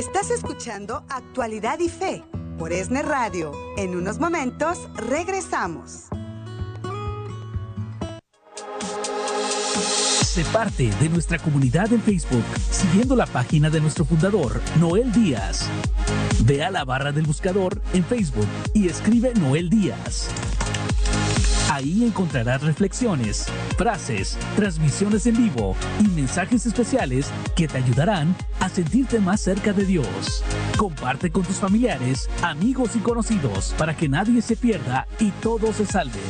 [0.00, 2.24] Estás escuchando Actualidad y Fe
[2.58, 3.52] por ESNE Radio.
[3.76, 6.06] En unos momentos regresamos.
[10.24, 15.68] Sé parte de nuestra comunidad en Facebook siguiendo la página de nuestro fundador, Noel Díaz.
[16.44, 20.30] Ve a la barra del buscador en Facebook y escribe Noel Díaz.
[21.70, 23.46] Ahí encontrarás reflexiones,
[23.78, 29.84] frases, transmisiones en vivo y mensajes especiales que te ayudarán a sentirte más cerca de
[29.84, 30.42] Dios.
[30.76, 35.86] Comparte con tus familiares, amigos y conocidos para que nadie se pierda y todos se
[35.86, 36.20] salven.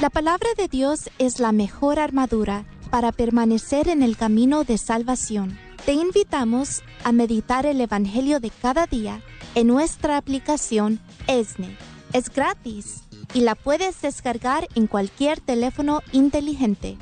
[0.00, 5.58] La palabra de Dios es la mejor armadura para permanecer en el camino de salvación.
[5.84, 9.20] Te invitamos a meditar el Evangelio de cada día
[9.56, 16.96] en nuestra aplicación ESNE es gratis y la puedes descargar en cualquier teléfono inteligente.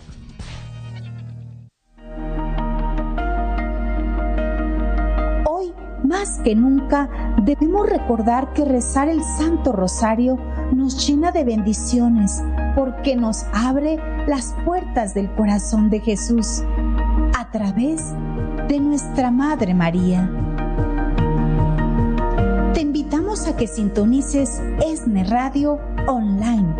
[5.47, 5.73] Hoy,
[6.05, 7.09] más que nunca,
[7.43, 10.37] debemos recordar que rezar el Santo Rosario
[10.73, 12.43] nos llena de bendiciones
[12.77, 16.63] porque nos abre las puertas del corazón de Jesús
[17.37, 18.03] a través
[18.69, 20.31] de nuestra Madre María
[22.79, 26.75] te invitamos a que sintonices ESNE Radio online,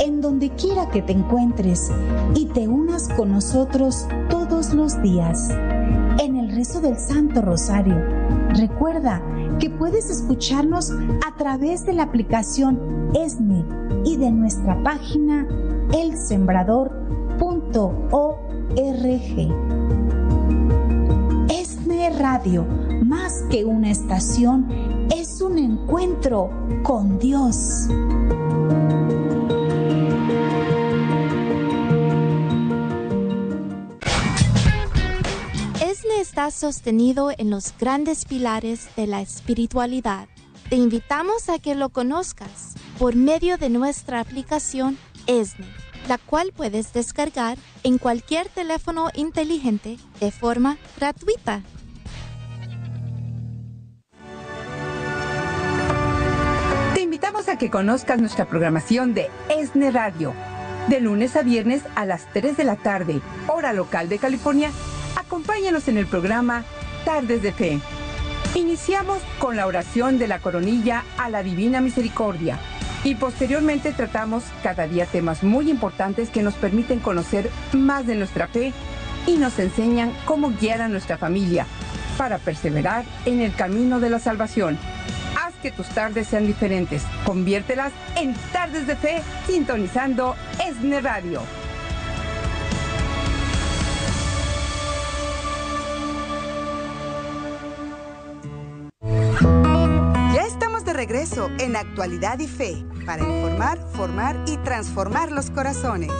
[0.00, 1.92] en donde quiera que te encuentres
[2.34, 5.50] y te unas con nosotros todos los días
[6.18, 7.94] en el rezo del Santo Rosario.
[8.48, 9.22] Recuerda
[9.60, 13.64] que puedes escucharnos a través de la aplicación ESNE
[14.04, 15.46] y de nuestra página
[15.92, 16.90] elsembrador.org.
[21.48, 22.66] ESNE Radio,
[23.04, 24.89] más que una estación,
[25.40, 26.50] un encuentro
[26.82, 27.86] con Dios.
[35.80, 40.28] ESNE está sostenido en los grandes pilares de la espiritualidad.
[40.68, 45.66] Te invitamos a que lo conozcas por medio de nuestra aplicación ESNE,
[46.08, 51.62] la cual puedes descargar en cualquier teléfono inteligente de forma gratuita.
[57.48, 60.34] A que conozcas nuestra programación de ESNE Radio.
[60.88, 64.70] De lunes a viernes a las 3 de la tarde, hora local de California,
[65.16, 66.64] acompáñanos en el programa
[67.04, 67.80] Tardes de Fe.
[68.54, 72.58] Iniciamos con la oración de la coronilla a la Divina Misericordia
[73.04, 78.48] y posteriormente tratamos cada día temas muy importantes que nos permiten conocer más de nuestra
[78.48, 78.72] fe
[79.26, 81.66] y nos enseñan cómo guiar a nuestra familia
[82.18, 84.78] para perseverar en el camino de la salvación
[85.60, 87.02] que tus tardes sean diferentes.
[87.24, 91.42] Conviértelas en tardes de fe sintonizando ESNE Radio.
[100.34, 106.10] Ya estamos de regreso en Actualidad y Fe para informar, formar y transformar los corazones.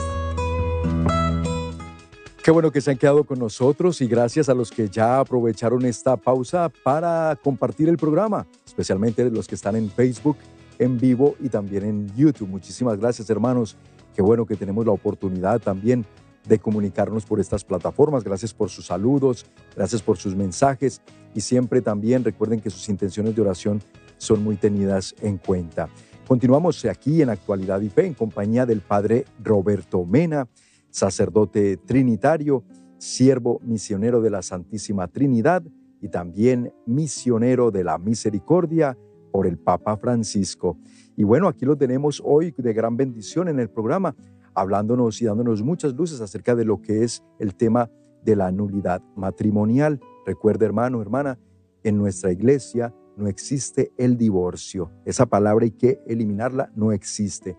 [2.43, 5.85] Qué bueno que se han quedado con nosotros y gracias a los que ya aprovecharon
[5.85, 10.37] esta pausa para compartir el programa, especialmente los que están en Facebook
[10.79, 12.49] en vivo y también en YouTube.
[12.49, 13.77] Muchísimas gracias hermanos.
[14.15, 16.03] Qué bueno que tenemos la oportunidad también
[16.47, 18.23] de comunicarnos por estas plataformas.
[18.23, 20.99] Gracias por sus saludos, gracias por sus mensajes
[21.35, 23.83] y siempre también recuerden que sus intenciones de oración
[24.17, 25.89] son muy tenidas en cuenta.
[26.27, 30.47] Continuamos aquí en Actualidad y Fe en compañía del Padre Roberto Mena
[30.91, 32.63] sacerdote trinitario,
[32.97, 35.63] siervo misionero de la Santísima Trinidad
[36.01, 38.97] y también misionero de la misericordia
[39.31, 40.77] por el Papa Francisco.
[41.15, 44.15] Y bueno, aquí lo tenemos hoy de gran bendición en el programa,
[44.53, 47.89] hablándonos y dándonos muchas luces acerca de lo que es el tema
[48.23, 49.99] de la nulidad matrimonial.
[50.25, 51.39] Recuerda, hermano, hermana,
[51.83, 54.91] en nuestra iglesia no existe el divorcio.
[55.05, 57.57] Esa palabra hay que eliminarla, no existe.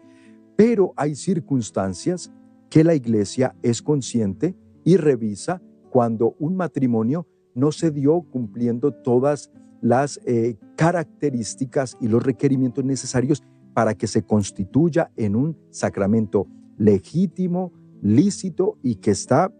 [0.56, 2.32] Pero hay circunstancias
[2.72, 9.50] que la iglesia es consciente y revisa cuando un matrimonio no se dio cumpliendo todas
[9.82, 13.42] las eh, características y los requerimientos necesarios
[13.74, 16.46] para que se constituya en un sacramento
[16.78, 19.52] legítimo, lícito y que está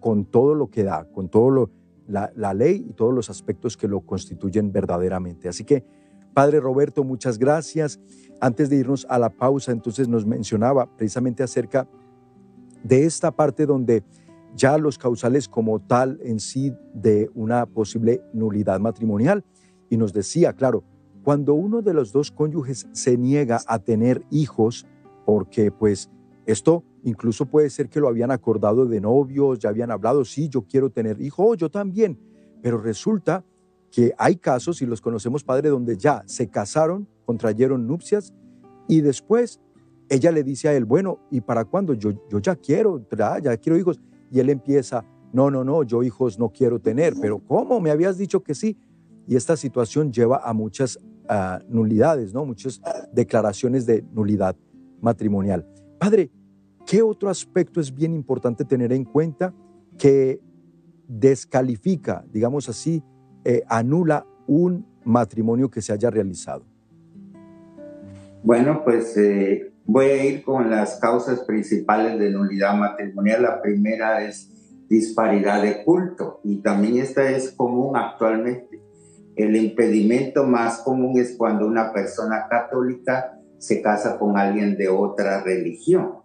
[0.00, 1.70] con todo lo que da, con todo lo,
[2.08, 5.48] la, la ley y todos los aspectos que lo constituyen verdaderamente.
[5.48, 5.84] Así que,
[6.34, 8.00] Padre Roberto, muchas gracias.
[8.40, 11.88] Antes de irnos a la pausa, entonces nos mencionaba precisamente acerca
[12.82, 14.02] de esta parte donde
[14.54, 19.44] ya los causales como tal en sí de una posible nulidad matrimonial.
[19.90, 20.84] Y nos decía, claro,
[21.22, 24.86] cuando uno de los dos cónyuges se niega a tener hijos,
[25.26, 26.10] porque pues
[26.46, 30.62] esto incluso puede ser que lo habían acordado de novios, ya habían hablado, sí, yo
[30.62, 32.18] quiero tener hijo, oh, yo también,
[32.62, 33.44] pero resulta
[33.90, 38.34] que hay casos, y los conocemos, padre, donde ya se casaron, contrayeron nupcias
[38.86, 39.60] y después
[40.08, 41.94] ella le dice a él, bueno, ¿y para cuándo?
[41.94, 43.06] Yo, yo ya quiero,
[43.42, 44.00] ya quiero hijos.
[44.30, 47.80] Y él empieza, no, no, no, yo hijos no quiero tener, pero ¿cómo?
[47.80, 48.76] Me habías dicho que sí.
[49.26, 50.98] Y esta situación lleva a muchas
[51.68, 52.44] nulidades, ¿no?
[52.46, 52.80] Muchas
[53.12, 54.56] declaraciones de nulidad
[55.00, 55.66] matrimonial.
[55.98, 56.30] Padre,
[56.86, 59.54] ¿qué otro aspecto es bien importante tener en cuenta
[59.98, 60.40] que
[61.06, 63.02] descalifica, digamos así,
[63.44, 66.64] eh, anula un matrimonio que se haya realizado?
[68.42, 73.42] Bueno, pues eh, voy a ir con las causas principales de nulidad matrimonial.
[73.42, 74.50] La primera es
[74.88, 78.82] disparidad de culto y también esta es común actualmente.
[79.34, 85.42] El impedimento más común es cuando una persona católica se casa con alguien de otra
[85.42, 86.18] religión.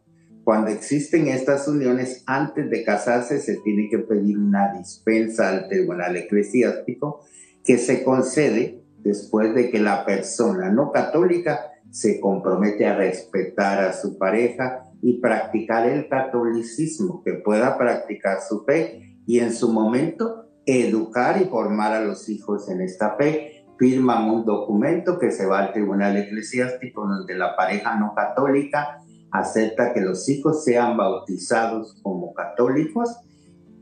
[0.43, 6.17] Cuando existen estas uniones, antes de casarse se tiene que pedir una dispensa al tribunal
[6.17, 7.21] eclesiástico
[7.63, 13.93] que se concede después de que la persona no católica se compromete a respetar a
[13.93, 20.47] su pareja y practicar el catolicismo, que pueda practicar su fe y en su momento
[20.65, 23.67] educar y formar a los hijos en esta fe.
[23.77, 28.97] Firman un documento que se va al tribunal eclesiástico donde la pareja no católica
[29.31, 33.19] acepta que los hijos sean bautizados como católicos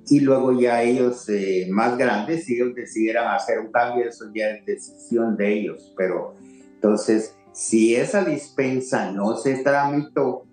[0.07, 4.49] y luego ya ellos eh, más grandes, si ellos decidieran hacer un cambio, eso ya
[4.49, 5.93] es decisión de ellos.
[5.95, 6.34] Pero
[6.74, 10.45] entonces, si esa dispensa no se tramitó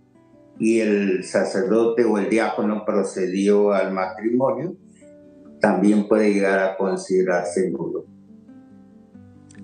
[0.58, 4.76] y el sacerdote o el diácono procedió al matrimonio,
[5.60, 8.04] también puede llegar a considerarse nulo.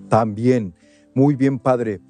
[0.09, 0.73] También,
[1.13, 2.01] muy bien, padre.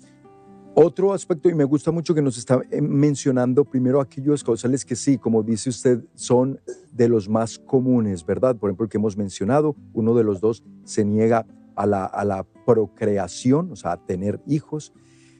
[0.77, 4.97] Otro aspecto, y me gusta mucho que nos está eh, mencionando primero aquellos causales que
[4.97, 6.59] sí, como dice usted, son
[6.91, 8.57] de los más comunes, ¿verdad?
[8.57, 11.45] Por ejemplo, el que hemos mencionado, uno de los dos se niega
[11.75, 14.91] a la, a la procreación, o sea, a tener hijos.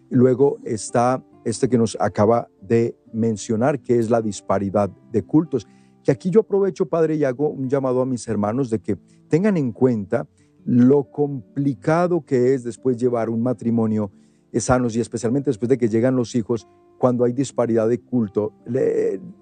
[0.09, 5.67] Luego está este que nos acaba de mencionar, que es la disparidad de cultos.
[6.03, 8.97] Que aquí yo aprovecho, Padre, y hago un llamado a mis hermanos de que
[9.27, 10.27] tengan en cuenta
[10.63, 14.11] lo complicado que es después llevar un matrimonio
[14.59, 18.53] sanos y especialmente después de que llegan los hijos, cuando hay disparidad de culto.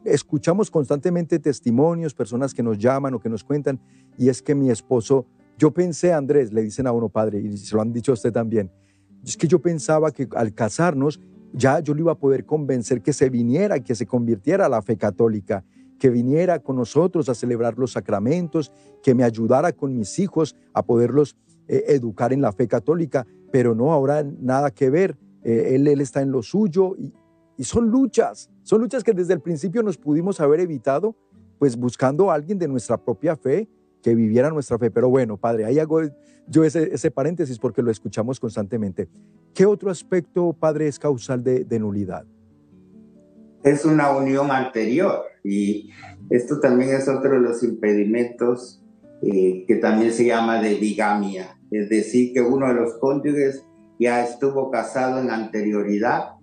[0.04, 3.80] escuchamos constantemente testimonios, personas que nos llaman o que nos cuentan,
[4.18, 5.26] y es que mi esposo,
[5.58, 8.32] yo pensé, Andrés, le dicen a uno padre, y se lo han dicho a usted
[8.32, 8.72] también,
[9.24, 11.20] es que yo pensaba que al casarnos
[11.54, 14.82] ya yo le iba a poder convencer que se viniera, que se convirtiera a la
[14.82, 15.64] fe católica,
[16.00, 18.72] que viniera con nosotros a celebrar los sacramentos,
[19.02, 23.76] que me ayudara con mis hijos a poderlos eh, educar en la fe católica pero
[23.76, 25.16] no, ahora nada que ver.
[25.44, 27.14] Eh, él, él está en lo suyo y,
[27.64, 31.16] son luchas, son luchas que desde el principio nos pudimos haber evitado,
[31.60, 33.70] pues buscando a alguien de nuestra propia fe
[34.04, 34.92] que viviera nuestra fe.
[34.92, 36.02] Pero bueno, Padre, ahí hago
[36.48, 39.10] yo ese, paréntesis porque lo escuchamos constantemente.
[39.56, 42.26] ¿Qué otro aspecto, Padre, es causal de, nulidad?
[43.64, 45.90] Es una unión anterior y
[46.30, 48.84] esto también es otro de los impedimentos
[49.24, 53.66] eh, que también se llama de bigamia es decir, que uno de los cónyuges
[54.00, 56.36] ya estuvo casado en anterioridad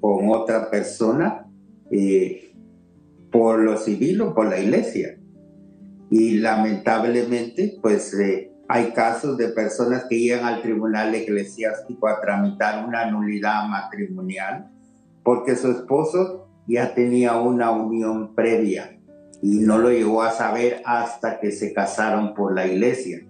[0.00, 1.46] con otra persona
[1.90, 2.52] eh,
[3.30, 5.20] por lo civil o por la iglesia.
[6.12, 12.86] Y lamentablemente, pues eh, hay casos de personas que llegan al tribunal eclesiástico a tramitar
[12.86, 14.70] una nulidad matrimonial
[15.24, 19.00] porque su esposo ya tenía una unión previa
[19.40, 23.22] y no lo llegó a saber hasta que se casaron por la iglesia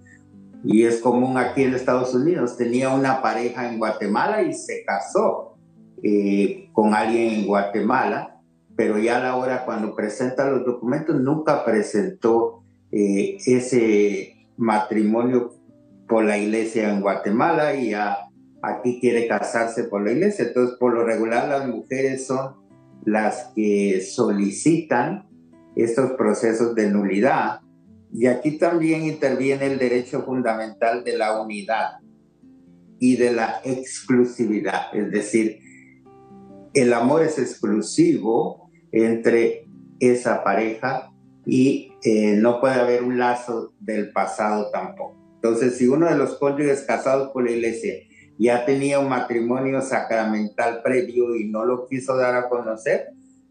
[0.65, 2.57] y es común aquí en Estados Unidos.
[2.57, 5.57] Tenía una pareja en Guatemala y se casó
[6.03, 8.41] eh, con alguien en Guatemala,
[8.77, 12.62] pero ya a la hora cuando presenta los documentos nunca presentó
[12.93, 15.55] eh, ese matrimonio
[16.07, 17.95] por la iglesia en Guatemala y
[18.63, 20.47] aquí quiere casarse por la iglesia.
[20.47, 22.55] Entonces, por lo regular, las mujeres son
[23.05, 25.27] las que solicitan
[25.75, 27.61] estos procesos de nulidad
[28.13, 32.01] y aquí también interviene el derecho fundamental de la unidad
[32.99, 34.95] y de la exclusividad.
[34.95, 35.61] Es decir,
[36.75, 39.67] el amor es exclusivo entre
[39.99, 41.12] esa pareja
[41.45, 45.17] y eh, no puede haber un lazo del pasado tampoco.
[45.35, 47.95] Entonces, si uno de los cónyuges casados por la iglesia
[48.39, 53.09] ya tenía un matrimonio sacramental previo y no lo quiso dar a conocer,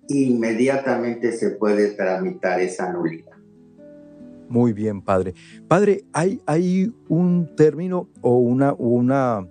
[0.08, 3.32] inmediatamente se puede tramitar esa nulidad.
[4.50, 5.34] Muy bien, padre.
[5.68, 9.48] Padre, ¿hay, hay un término o una, una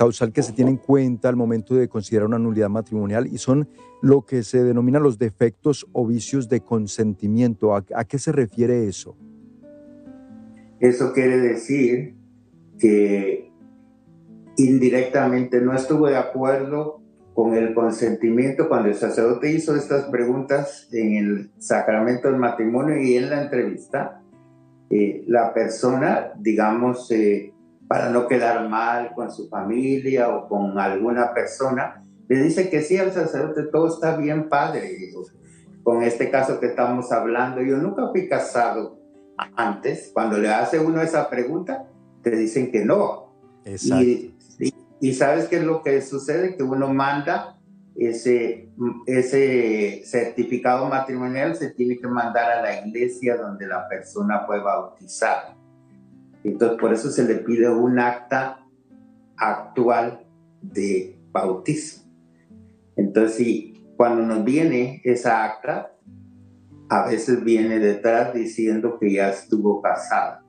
[0.00, 3.68] causal que se tiene en cuenta al momento de considerar una nulidad matrimonial y son
[4.00, 7.76] lo que se denominan los defectos o vicios de consentimiento.
[7.76, 9.14] ¿A, a qué se refiere eso?
[10.78, 12.14] Eso quiere decir
[12.78, 13.52] que
[14.56, 17.02] indirectamente no estuvo de acuerdo
[17.34, 23.18] con el consentimiento, cuando el sacerdote hizo estas preguntas en el sacramento del matrimonio y
[23.18, 24.22] en la entrevista,
[24.88, 27.52] eh, la persona, digamos, eh,
[27.90, 32.96] para no quedar mal con su familia o con alguna persona, le dice que sí
[32.96, 34.96] al sacerdote, todo está bien, padre.
[35.82, 38.96] Con este caso que estamos hablando, yo nunca fui casado
[39.56, 40.12] antes.
[40.14, 41.88] Cuando le hace uno esa pregunta,
[42.22, 43.34] te dicen que no.
[43.64, 44.04] Exacto.
[44.04, 44.36] Y,
[45.00, 47.58] y, sabes qué es lo que sucede, que uno manda
[47.96, 48.68] ese,
[49.06, 55.56] ese certificado matrimonial, se tiene que mandar a la iglesia donde la persona fue bautizada.
[56.44, 58.66] Entonces, por eso se le pide un acta
[59.36, 60.26] actual
[60.62, 62.10] de bautismo.
[62.96, 65.92] Entonces, cuando nos viene esa acta,
[66.88, 70.40] a veces viene detrás diciendo que ya estuvo casado.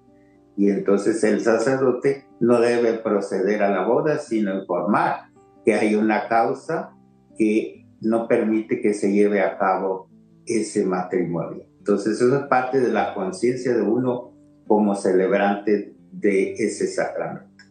[0.58, 5.32] Y entonces el sacerdote no debe proceder a la boda, sino informar
[5.64, 6.96] que hay una causa
[7.38, 10.10] que no permite que se lleve a cabo
[10.46, 11.66] ese matrimonio.
[11.78, 14.31] Entonces eso es parte de la conciencia de uno
[14.72, 17.66] como celebrante de ese sacramento.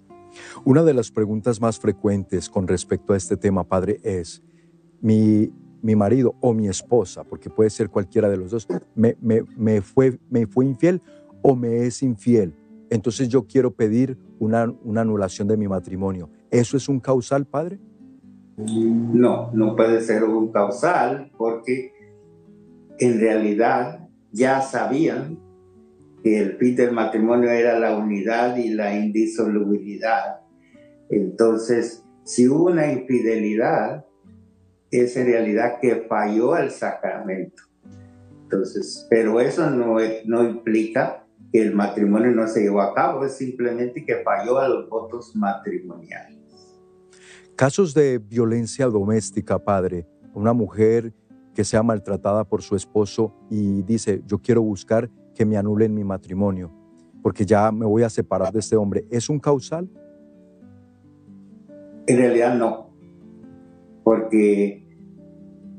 [0.66, 4.42] Una de las preguntas más frecuentes con respecto a este tema, Padre, es,
[5.00, 9.42] mi, mi marido o mi esposa, porque puede ser cualquiera de los dos, me, me,
[9.56, 11.00] me, fue, me fue infiel
[11.40, 12.54] o me es infiel.
[12.90, 16.28] Entonces yo quiero pedir una, una anulación de mi matrimonio.
[16.50, 17.78] ¿Eso es un causal, Padre?
[18.58, 21.94] No, no puede ser un causal porque
[22.98, 25.49] en realidad ya sabían
[26.22, 30.40] que el fin del matrimonio era la unidad y la indisolubilidad.
[31.08, 34.04] Entonces, si hubo una infidelidad,
[34.90, 37.62] es en realidad que falló el sacramento.
[38.42, 39.96] Entonces, pero eso no,
[40.26, 44.68] no implica que el matrimonio no se llevó a cabo, es simplemente que falló a
[44.68, 46.38] los votos matrimoniales.
[47.56, 51.12] Casos de violencia doméstica, padre, una mujer
[51.54, 55.10] que sea maltratada por su esposo y dice, yo quiero buscar
[55.40, 56.70] que me anulen mi matrimonio,
[57.22, 59.88] porque ya me voy a separar de este hombre, ¿es un causal?
[62.06, 62.90] En realidad no,
[64.04, 64.86] porque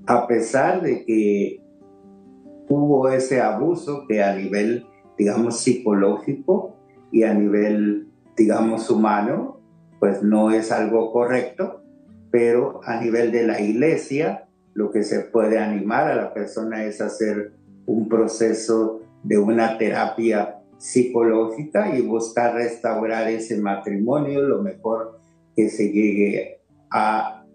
[0.07, 1.64] a pesar de que
[2.70, 6.76] hubo ese abuso que a nivel, digamos, psicológico
[7.12, 9.59] y a nivel, digamos, humano,
[9.99, 11.84] pues no es algo correcto,
[12.32, 16.99] pero a nivel de la iglesia, lo que se puede animar a la persona es
[16.99, 17.53] hacer
[17.86, 25.20] un proceso de una terapia psicológica y buscar restaurar ese matrimonio lo mejor
[25.56, 27.46] que se llegue a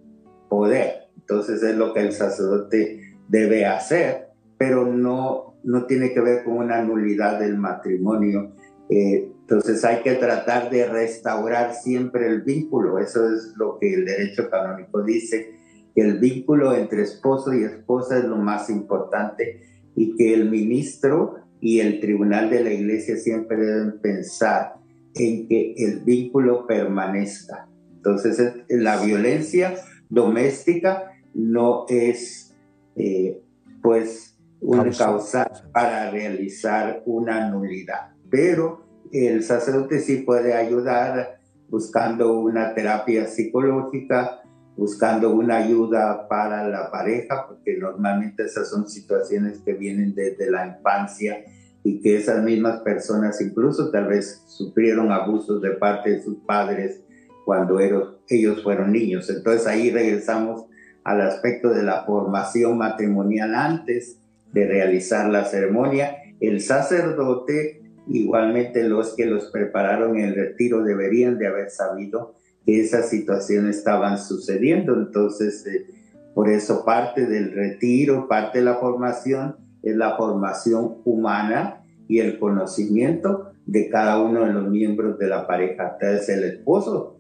[0.49, 1.09] poder.
[1.17, 6.59] Entonces es lo que el sacerdote debe hacer, pero no, no tiene que ver con
[6.59, 8.53] una nulidad del matrimonio.
[8.89, 12.99] Eh, entonces hay que tratar de restaurar siempre el vínculo.
[13.01, 15.55] Eso es lo que el derecho canónico dice,
[15.95, 19.63] que el vínculo entre esposo y esposa es lo más importante
[19.97, 24.75] y que el ministro y el tribunal de la iglesia siempre deben pensar
[25.17, 27.67] en que el vínculo permanezca.
[27.97, 29.75] Entonces, la violencia
[30.09, 32.55] doméstica no es,
[32.95, 33.43] eh,
[33.83, 42.75] pues, una causa para realizar una nulidad, pero el sacerdote sí puede ayudar buscando una
[42.75, 44.41] terapia psicológica,
[44.77, 50.65] buscando una ayuda para la pareja, porque normalmente esas son situaciones que vienen desde la
[50.69, 51.45] infancia
[51.87, 57.01] y que esas mismas personas incluso tal vez sufrieron abusos de parte de sus padres
[57.45, 59.31] cuando ellos fueron niños.
[59.31, 60.65] Entonces ahí regresamos
[61.05, 64.19] al aspecto de la formación matrimonial antes
[64.53, 66.17] de realizar la ceremonia.
[66.41, 72.35] El sacerdote, igualmente los que los prepararon en el retiro, deberían de haber sabido
[72.65, 74.95] que esas situaciones estaban sucediendo.
[74.95, 75.87] Entonces, eh,
[76.35, 81.76] por eso parte del retiro, parte de la formación es la formación humana
[82.09, 85.97] y el conocimiento de cada uno de los miembros de la pareja.
[86.01, 87.17] Entonces, el esposo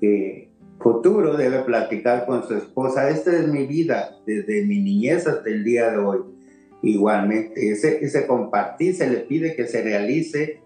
[0.00, 5.48] que futuro debe platicar con su esposa, esta es mi vida desde mi niñez hasta
[5.50, 6.20] el día de hoy.
[6.82, 10.60] Igualmente, ese, ese compartir se le pide que se realice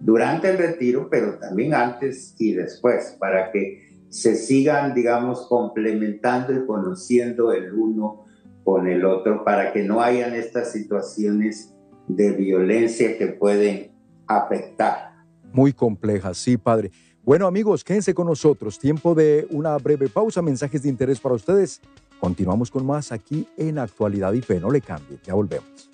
[0.00, 6.64] durante el retiro, pero también antes y después, para que se sigan, digamos, complementando y
[6.64, 8.24] conociendo el uno
[8.64, 11.74] con el otro, para que no hayan estas situaciones
[12.08, 13.92] de violencia que pueden
[14.26, 15.12] afectar.
[15.52, 16.90] Muy compleja, sí, padre.
[17.22, 18.78] Bueno, amigos, quédense con nosotros.
[18.78, 21.80] Tiempo de una breve pausa, mensajes de interés para ustedes.
[22.20, 24.60] Continuamos con más aquí en Actualidad y Fe.
[24.60, 25.90] No le cambie, ya volvemos.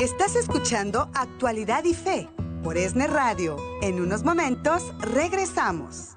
[0.00, 2.28] Estás escuchando Actualidad y Fe
[2.62, 3.56] por Esne Radio.
[3.82, 6.12] En unos momentos regresamos.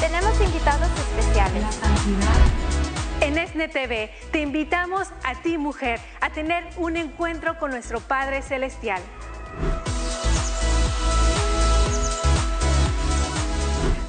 [0.00, 2.81] Tenemos invitados especiales.
[3.22, 8.42] En ESNE TV te invitamos a ti mujer a tener un encuentro con nuestro Padre
[8.42, 9.00] Celestial.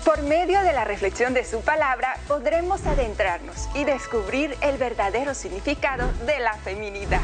[0.04, 6.12] Por medio de la reflexión de su palabra podremos adentrarnos y descubrir el verdadero significado
[6.26, 7.22] de la feminidad.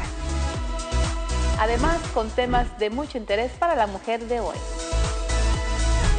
[1.58, 4.56] Además, con temas de mucho interés para la mujer de hoy.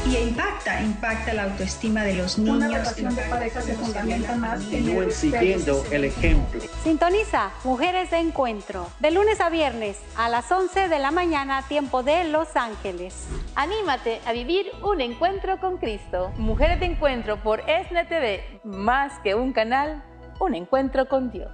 [0.10, 2.56] Y impacta, impacta la autoestima de los niños.
[2.58, 6.60] Una relación de pareja se fundamenta más en siguiendo el ejemplo.
[6.84, 12.02] Sintoniza Mujeres de Encuentro, de lunes a viernes a las 11 de la mañana, tiempo
[12.02, 13.28] de Los Ángeles.
[13.56, 16.32] Anímate a vivir un encuentro con Cristo.
[16.38, 20.04] Mujeres de Encuentro por ESNE TV, más que un canal,
[20.40, 21.52] un encuentro con Dios.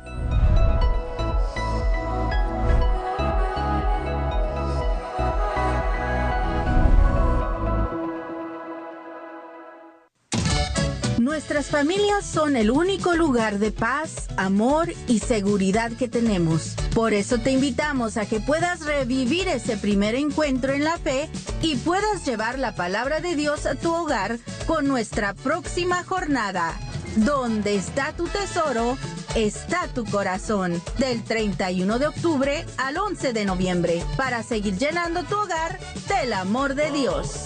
[11.38, 16.73] Nuestras familias son el único lugar de paz, amor y seguridad que tenemos.
[16.95, 21.29] Por eso te invitamos a que puedas revivir ese primer encuentro en la fe
[21.61, 26.73] y puedas llevar la palabra de Dios a tu hogar con nuestra próxima jornada.
[27.17, 28.97] Donde está tu tesoro,
[29.35, 30.81] está tu corazón.
[30.97, 35.77] Del 31 de octubre al 11 de noviembre, para seguir llenando tu hogar
[36.09, 37.45] del amor de Dios.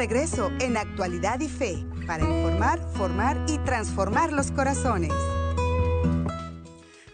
[0.00, 5.12] Regreso en Actualidad y Fe para informar, formar y transformar los corazones.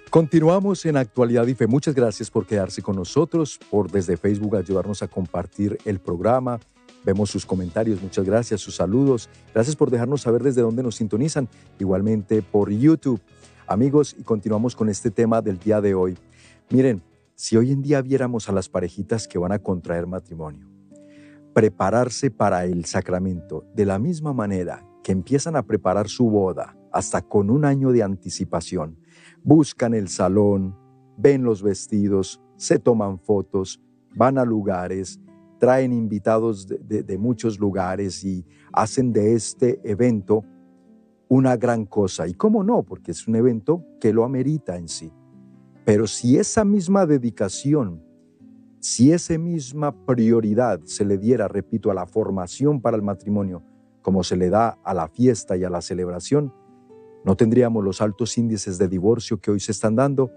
[0.08, 1.66] Continuamos en Actualidad y Fe.
[1.66, 6.60] Muchas gracias por quedarse con nosotros, por desde Facebook ayudarnos a compartir el programa.
[7.04, 9.28] Vemos sus comentarios, muchas gracias, sus saludos.
[9.52, 11.48] Gracias por dejarnos saber desde dónde nos sintonizan.
[11.80, 13.20] Igualmente por YouTube.
[13.66, 16.16] Amigos, y continuamos con este tema del día de hoy.
[16.70, 17.02] Miren,
[17.34, 20.75] si hoy en día viéramos a las parejitas que van a contraer matrimonio,
[21.56, 27.22] prepararse para el sacramento de la misma manera que empiezan a preparar su boda, hasta
[27.22, 28.98] con un año de anticipación.
[29.42, 30.76] Buscan el salón,
[31.16, 33.80] ven los vestidos, se toman fotos,
[34.14, 35.18] van a lugares,
[35.58, 40.44] traen invitados de, muchos lugares y hacen de este evento
[41.26, 42.28] una gran cosa.
[42.28, 45.10] Y cómo no, porque es un evento que lo amerita en sí.
[45.86, 48.05] Pero si esa misma dedicación
[48.86, 53.64] si esa misma prioridad se le diera, repito, a la formación para el matrimonio,
[54.00, 56.54] como se le da a la fiesta y a la celebración,
[57.24, 60.30] no tendríamos los altos índices de divorcio que hoy se están dando,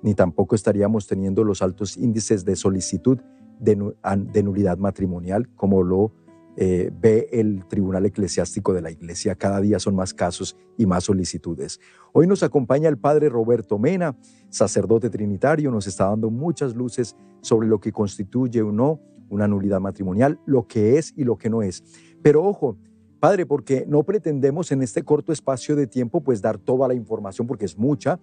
[0.00, 3.18] ni tampoco estaríamos teniendo los altos índices de solicitud
[3.58, 3.92] de,
[4.32, 6.10] de nulidad matrimonial, como lo
[6.56, 9.34] eh, ve el Tribunal Eclesiástico de la Iglesia.
[9.34, 11.80] Cada día son más casos y más solicitudes.
[12.12, 14.16] Hoy nos acompaña el Padre Roberto Mena,
[14.48, 19.80] sacerdote trinitario, nos está dando muchas luces sobre lo que constituye o no una nulidad
[19.80, 21.82] matrimonial, lo que es y lo que no es.
[22.22, 22.76] Pero ojo,
[23.20, 27.46] Padre, porque no pretendemos en este corto espacio de tiempo pues dar toda la información
[27.46, 28.18] porque es mucha,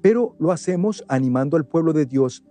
[0.00, 2.44] pero lo hacemos animando al pueblo de Dios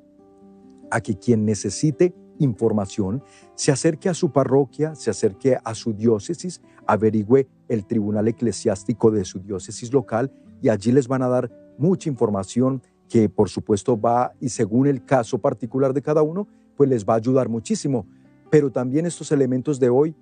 [0.89, 2.13] a que quien necesite
[2.43, 3.23] información,
[3.55, 9.25] se acerque a su parroquia, se acerque a su diócesis, averigüe el tribunal eclesiástico de
[9.25, 10.31] su diócesis local
[10.61, 15.03] y allí les van a dar mucha información que por supuesto va y según el
[15.03, 18.07] caso particular de cada uno, pues les va a ayudar muchísimo.
[18.49, 20.15] Pero también estos elementos de hoy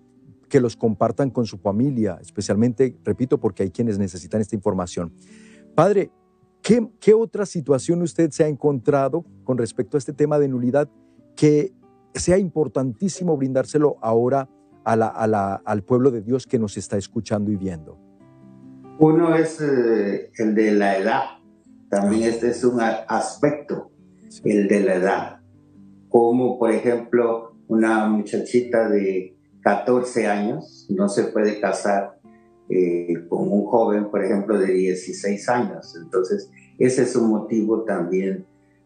[0.49, 5.13] que los compartan con su familia, especialmente, repito, porque hay quienes necesitan esta información.
[5.76, 6.11] Padre,
[6.61, 10.89] ¿qué, qué otra situación usted se ha encontrado con respecto a este tema de nulidad
[11.36, 11.72] que
[12.14, 14.49] sea importantísimo brindárselo ahora
[14.84, 17.97] al pueblo de Dios que nos está escuchando y viendo?
[18.97, 21.24] Uno es eh, el de la edad.
[21.89, 23.91] También este es un aspecto,
[24.43, 25.39] el de la edad.
[26.10, 32.20] Como por ejemplo una muchachita de 14 años no se puede casar
[32.70, 35.95] eh, con un joven, por ejemplo, de 16 años.
[35.99, 38.45] Entonces, ese es un motivo también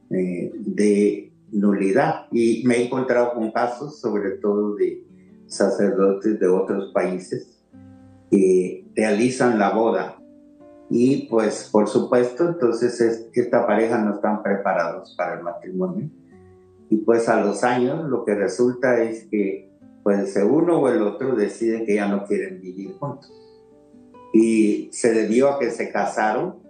[0.09, 2.27] eh, de nulidad.
[2.31, 5.05] Y me he encontrado con casos, sobre todo de
[5.47, 7.63] sacerdotes de otros países,
[8.29, 10.17] que realizan la boda.
[10.89, 16.09] Y pues, por supuesto, entonces esta pareja no están preparados para el matrimonio.
[16.89, 19.71] Y pues a los años lo que resulta es que
[20.03, 23.31] pues uno o el otro deciden que ya no quieren vivir juntos.
[24.33, 26.62] Y se debió a que se casaron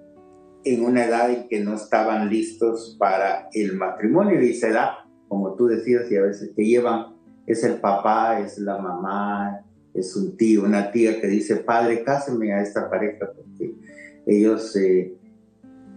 [0.65, 4.41] en una edad en que no estaban listos para el matrimonio.
[4.41, 8.57] Y se da, como tú decías, y a veces te llevan, es el papá, es
[8.57, 13.75] la mamá, es un tío, una tía que dice, padre, cáseme a esta pareja, porque
[14.25, 15.15] ellos eh,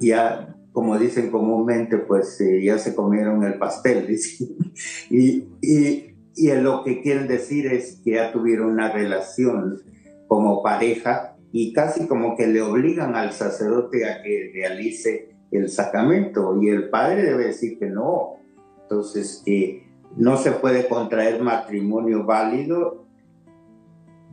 [0.01, 4.09] ya, como dicen comúnmente, pues eh, ya se comieron el pastel,
[5.11, 9.81] y, y y lo que quieren decir es que ya tuvieron una relación
[10.29, 16.61] como pareja y casi como que le obligan al sacerdote a que realice el sacramento
[16.61, 18.35] y el padre debe decir que no.
[18.83, 19.87] Entonces, que
[20.19, 23.07] no se puede contraer matrimonio válido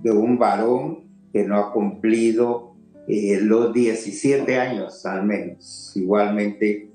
[0.01, 2.75] de un varón que no ha cumplido
[3.07, 5.93] eh, los 17 años al menos.
[5.95, 6.89] Igualmente,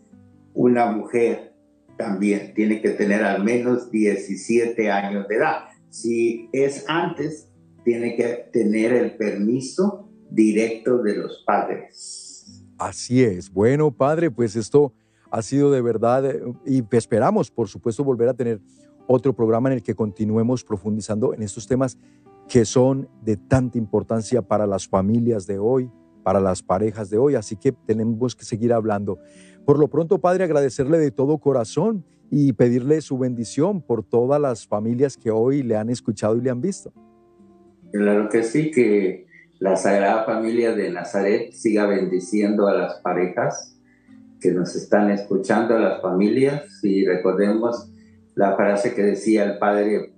[0.53, 1.55] una mujer
[1.97, 5.69] también tiene que tener al menos 17 años de edad.
[5.89, 7.49] Si es antes,
[7.83, 12.65] tiene que tener el permiso directo de los padres.
[12.79, 13.53] Así es.
[13.53, 14.93] Bueno, padre, pues esto
[15.31, 18.61] ha sido de verdad eh, y esperamos, por supuesto, volver a tener
[19.07, 21.99] otro programa en el que continuemos profundizando en estos temas
[22.49, 25.91] que son de tanta importancia para las familias de hoy,
[26.23, 29.19] para las parejas de hoy, así que tenemos que seguir hablando.
[29.65, 34.67] Por lo pronto, Padre, agradecerle de todo corazón y pedirle su bendición por todas las
[34.67, 36.93] familias que hoy le han escuchado y le han visto.
[37.93, 39.28] Claro que sí, que
[39.59, 43.77] la Sagrada Familia de Nazaret siga bendiciendo a las parejas
[44.41, 47.91] que nos están escuchando, a las familias, y recordemos
[48.37, 50.13] la frase que decía el padre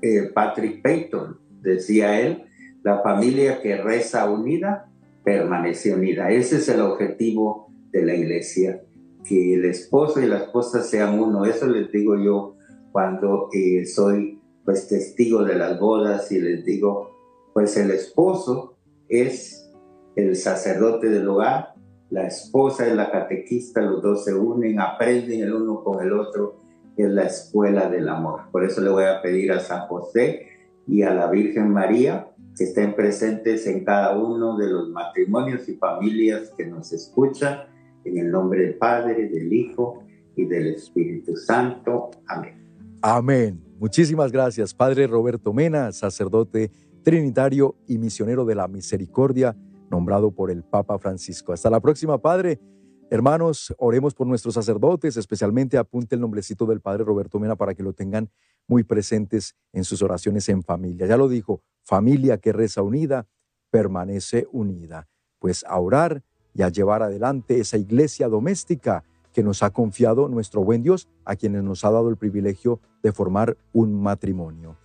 [0.00, 2.44] eh, Patrick Payton, decía él,
[2.82, 4.88] la familia que reza unida
[5.22, 6.30] permanece unida.
[6.30, 8.82] Ese es el objetivo de la iglesia,
[9.24, 11.44] que el esposo y la esposa sean uno.
[11.44, 12.56] Eso les digo yo
[12.92, 17.10] cuando eh, soy pues testigo de las bodas y les digo,
[17.52, 18.77] pues el esposo
[19.08, 19.70] es
[20.16, 21.74] el sacerdote del hogar,
[22.10, 26.56] la esposa es la catequista, los dos se unen, aprenden el uno con el otro,
[26.96, 28.42] es la escuela del amor.
[28.50, 30.48] Por eso le voy a pedir a San José
[30.86, 35.76] y a la Virgen María que estén presentes en cada uno de los matrimonios y
[35.76, 37.66] familias que nos escuchan
[38.04, 40.02] en el nombre del Padre, del Hijo
[40.34, 42.10] y del Espíritu Santo.
[42.26, 42.54] Amén.
[43.02, 43.60] Amén.
[43.78, 46.72] Muchísimas gracias, Padre Roberto Mena, sacerdote
[47.08, 49.56] trinitario y misionero de la misericordia,
[49.90, 51.54] nombrado por el Papa Francisco.
[51.54, 52.60] Hasta la próxima, Padre.
[53.08, 57.82] Hermanos, oremos por nuestros sacerdotes, especialmente apunte el nombrecito del Padre Roberto Mena para que
[57.82, 58.28] lo tengan
[58.66, 61.06] muy presentes en sus oraciones en familia.
[61.06, 63.26] Ya lo dijo, familia que reza unida,
[63.70, 65.08] permanece unida.
[65.38, 69.02] Pues a orar y a llevar adelante esa iglesia doméstica
[69.32, 73.12] que nos ha confiado nuestro buen Dios, a quienes nos ha dado el privilegio de
[73.12, 74.76] formar un matrimonio.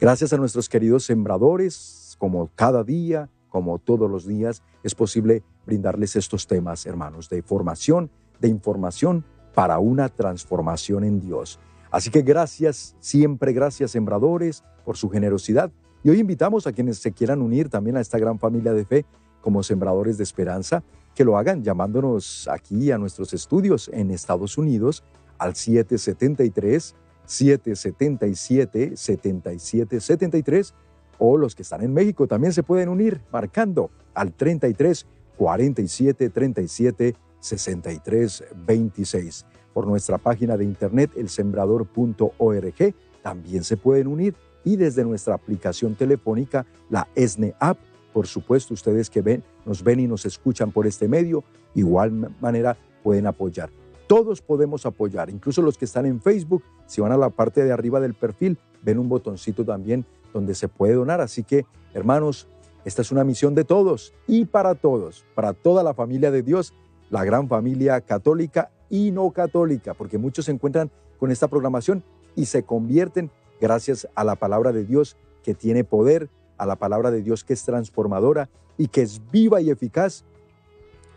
[0.00, 6.14] Gracias a nuestros queridos sembradores, como cada día, como todos los días, es posible brindarles
[6.14, 9.24] estos temas, hermanos, de formación, de información
[9.54, 11.58] para una transformación en Dios.
[11.90, 15.72] Así que gracias, siempre gracias, sembradores, por su generosidad.
[16.04, 19.04] Y hoy invitamos a quienes se quieran unir también a esta gran familia de fe
[19.40, 20.84] como sembradores de esperanza
[21.16, 25.02] que lo hagan llamándonos aquí a nuestros estudios en Estados Unidos
[25.38, 26.94] al 773
[27.28, 30.74] 777 7773
[31.18, 35.06] o los que están en México también se pueden unir marcando al 33
[35.36, 39.46] 47 37 63 26.
[39.74, 46.66] Por nuestra página de internet elsembrador.org también se pueden unir y desde nuestra aplicación telefónica,
[46.90, 47.78] la ESNE App,
[48.12, 52.76] por supuesto, ustedes que ven, nos ven y nos escuchan por este medio, igual manera
[53.02, 53.70] pueden apoyar.
[54.08, 57.72] Todos podemos apoyar, incluso los que están en Facebook, si van a la parte de
[57.72, 61.20] arriba del perfil, ven un botoncito también donde se puede donar.
[61.20, 62.48] Así que, hermanos,
[62.86, 66.72] esta es una misión de todos y para todos, para toda la familia de Dios,
[67.10, 72.02] la gran familia católica y no católica, porque muchos se encuentran con esta programación
[72.34, 73.30] y se convierten
[73.60, 77.52] gracias a la palabra de Dios que tiene poder, a la palabra de Dios que
[77.52, 78.48] es transformadora
[78.78, 80.24] y que es viva y eficaz,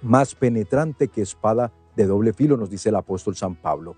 [0.01, 3.95] más penetrante que espada de doble filo, nos dice el apóstol San Pablo.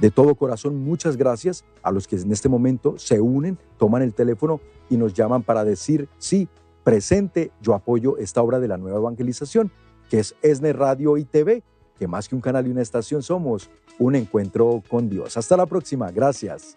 [0.00, 4.14] De todo corazón, muchas gracias a los que en este momento se unen, toman el
[4.14, 6.48] teléfono y nos llaman para decir, sí,
[6.84, 9.70] presente, yo apoyo esta obra de la nueva evangelización,
[10.08, 11.62] que es ESNE Radio y TV,
[11.98, 15.36] que más que un canal y una estación somos un encuentro con Dios.
[15.36, 16.74] Hasta la próxima, gracias.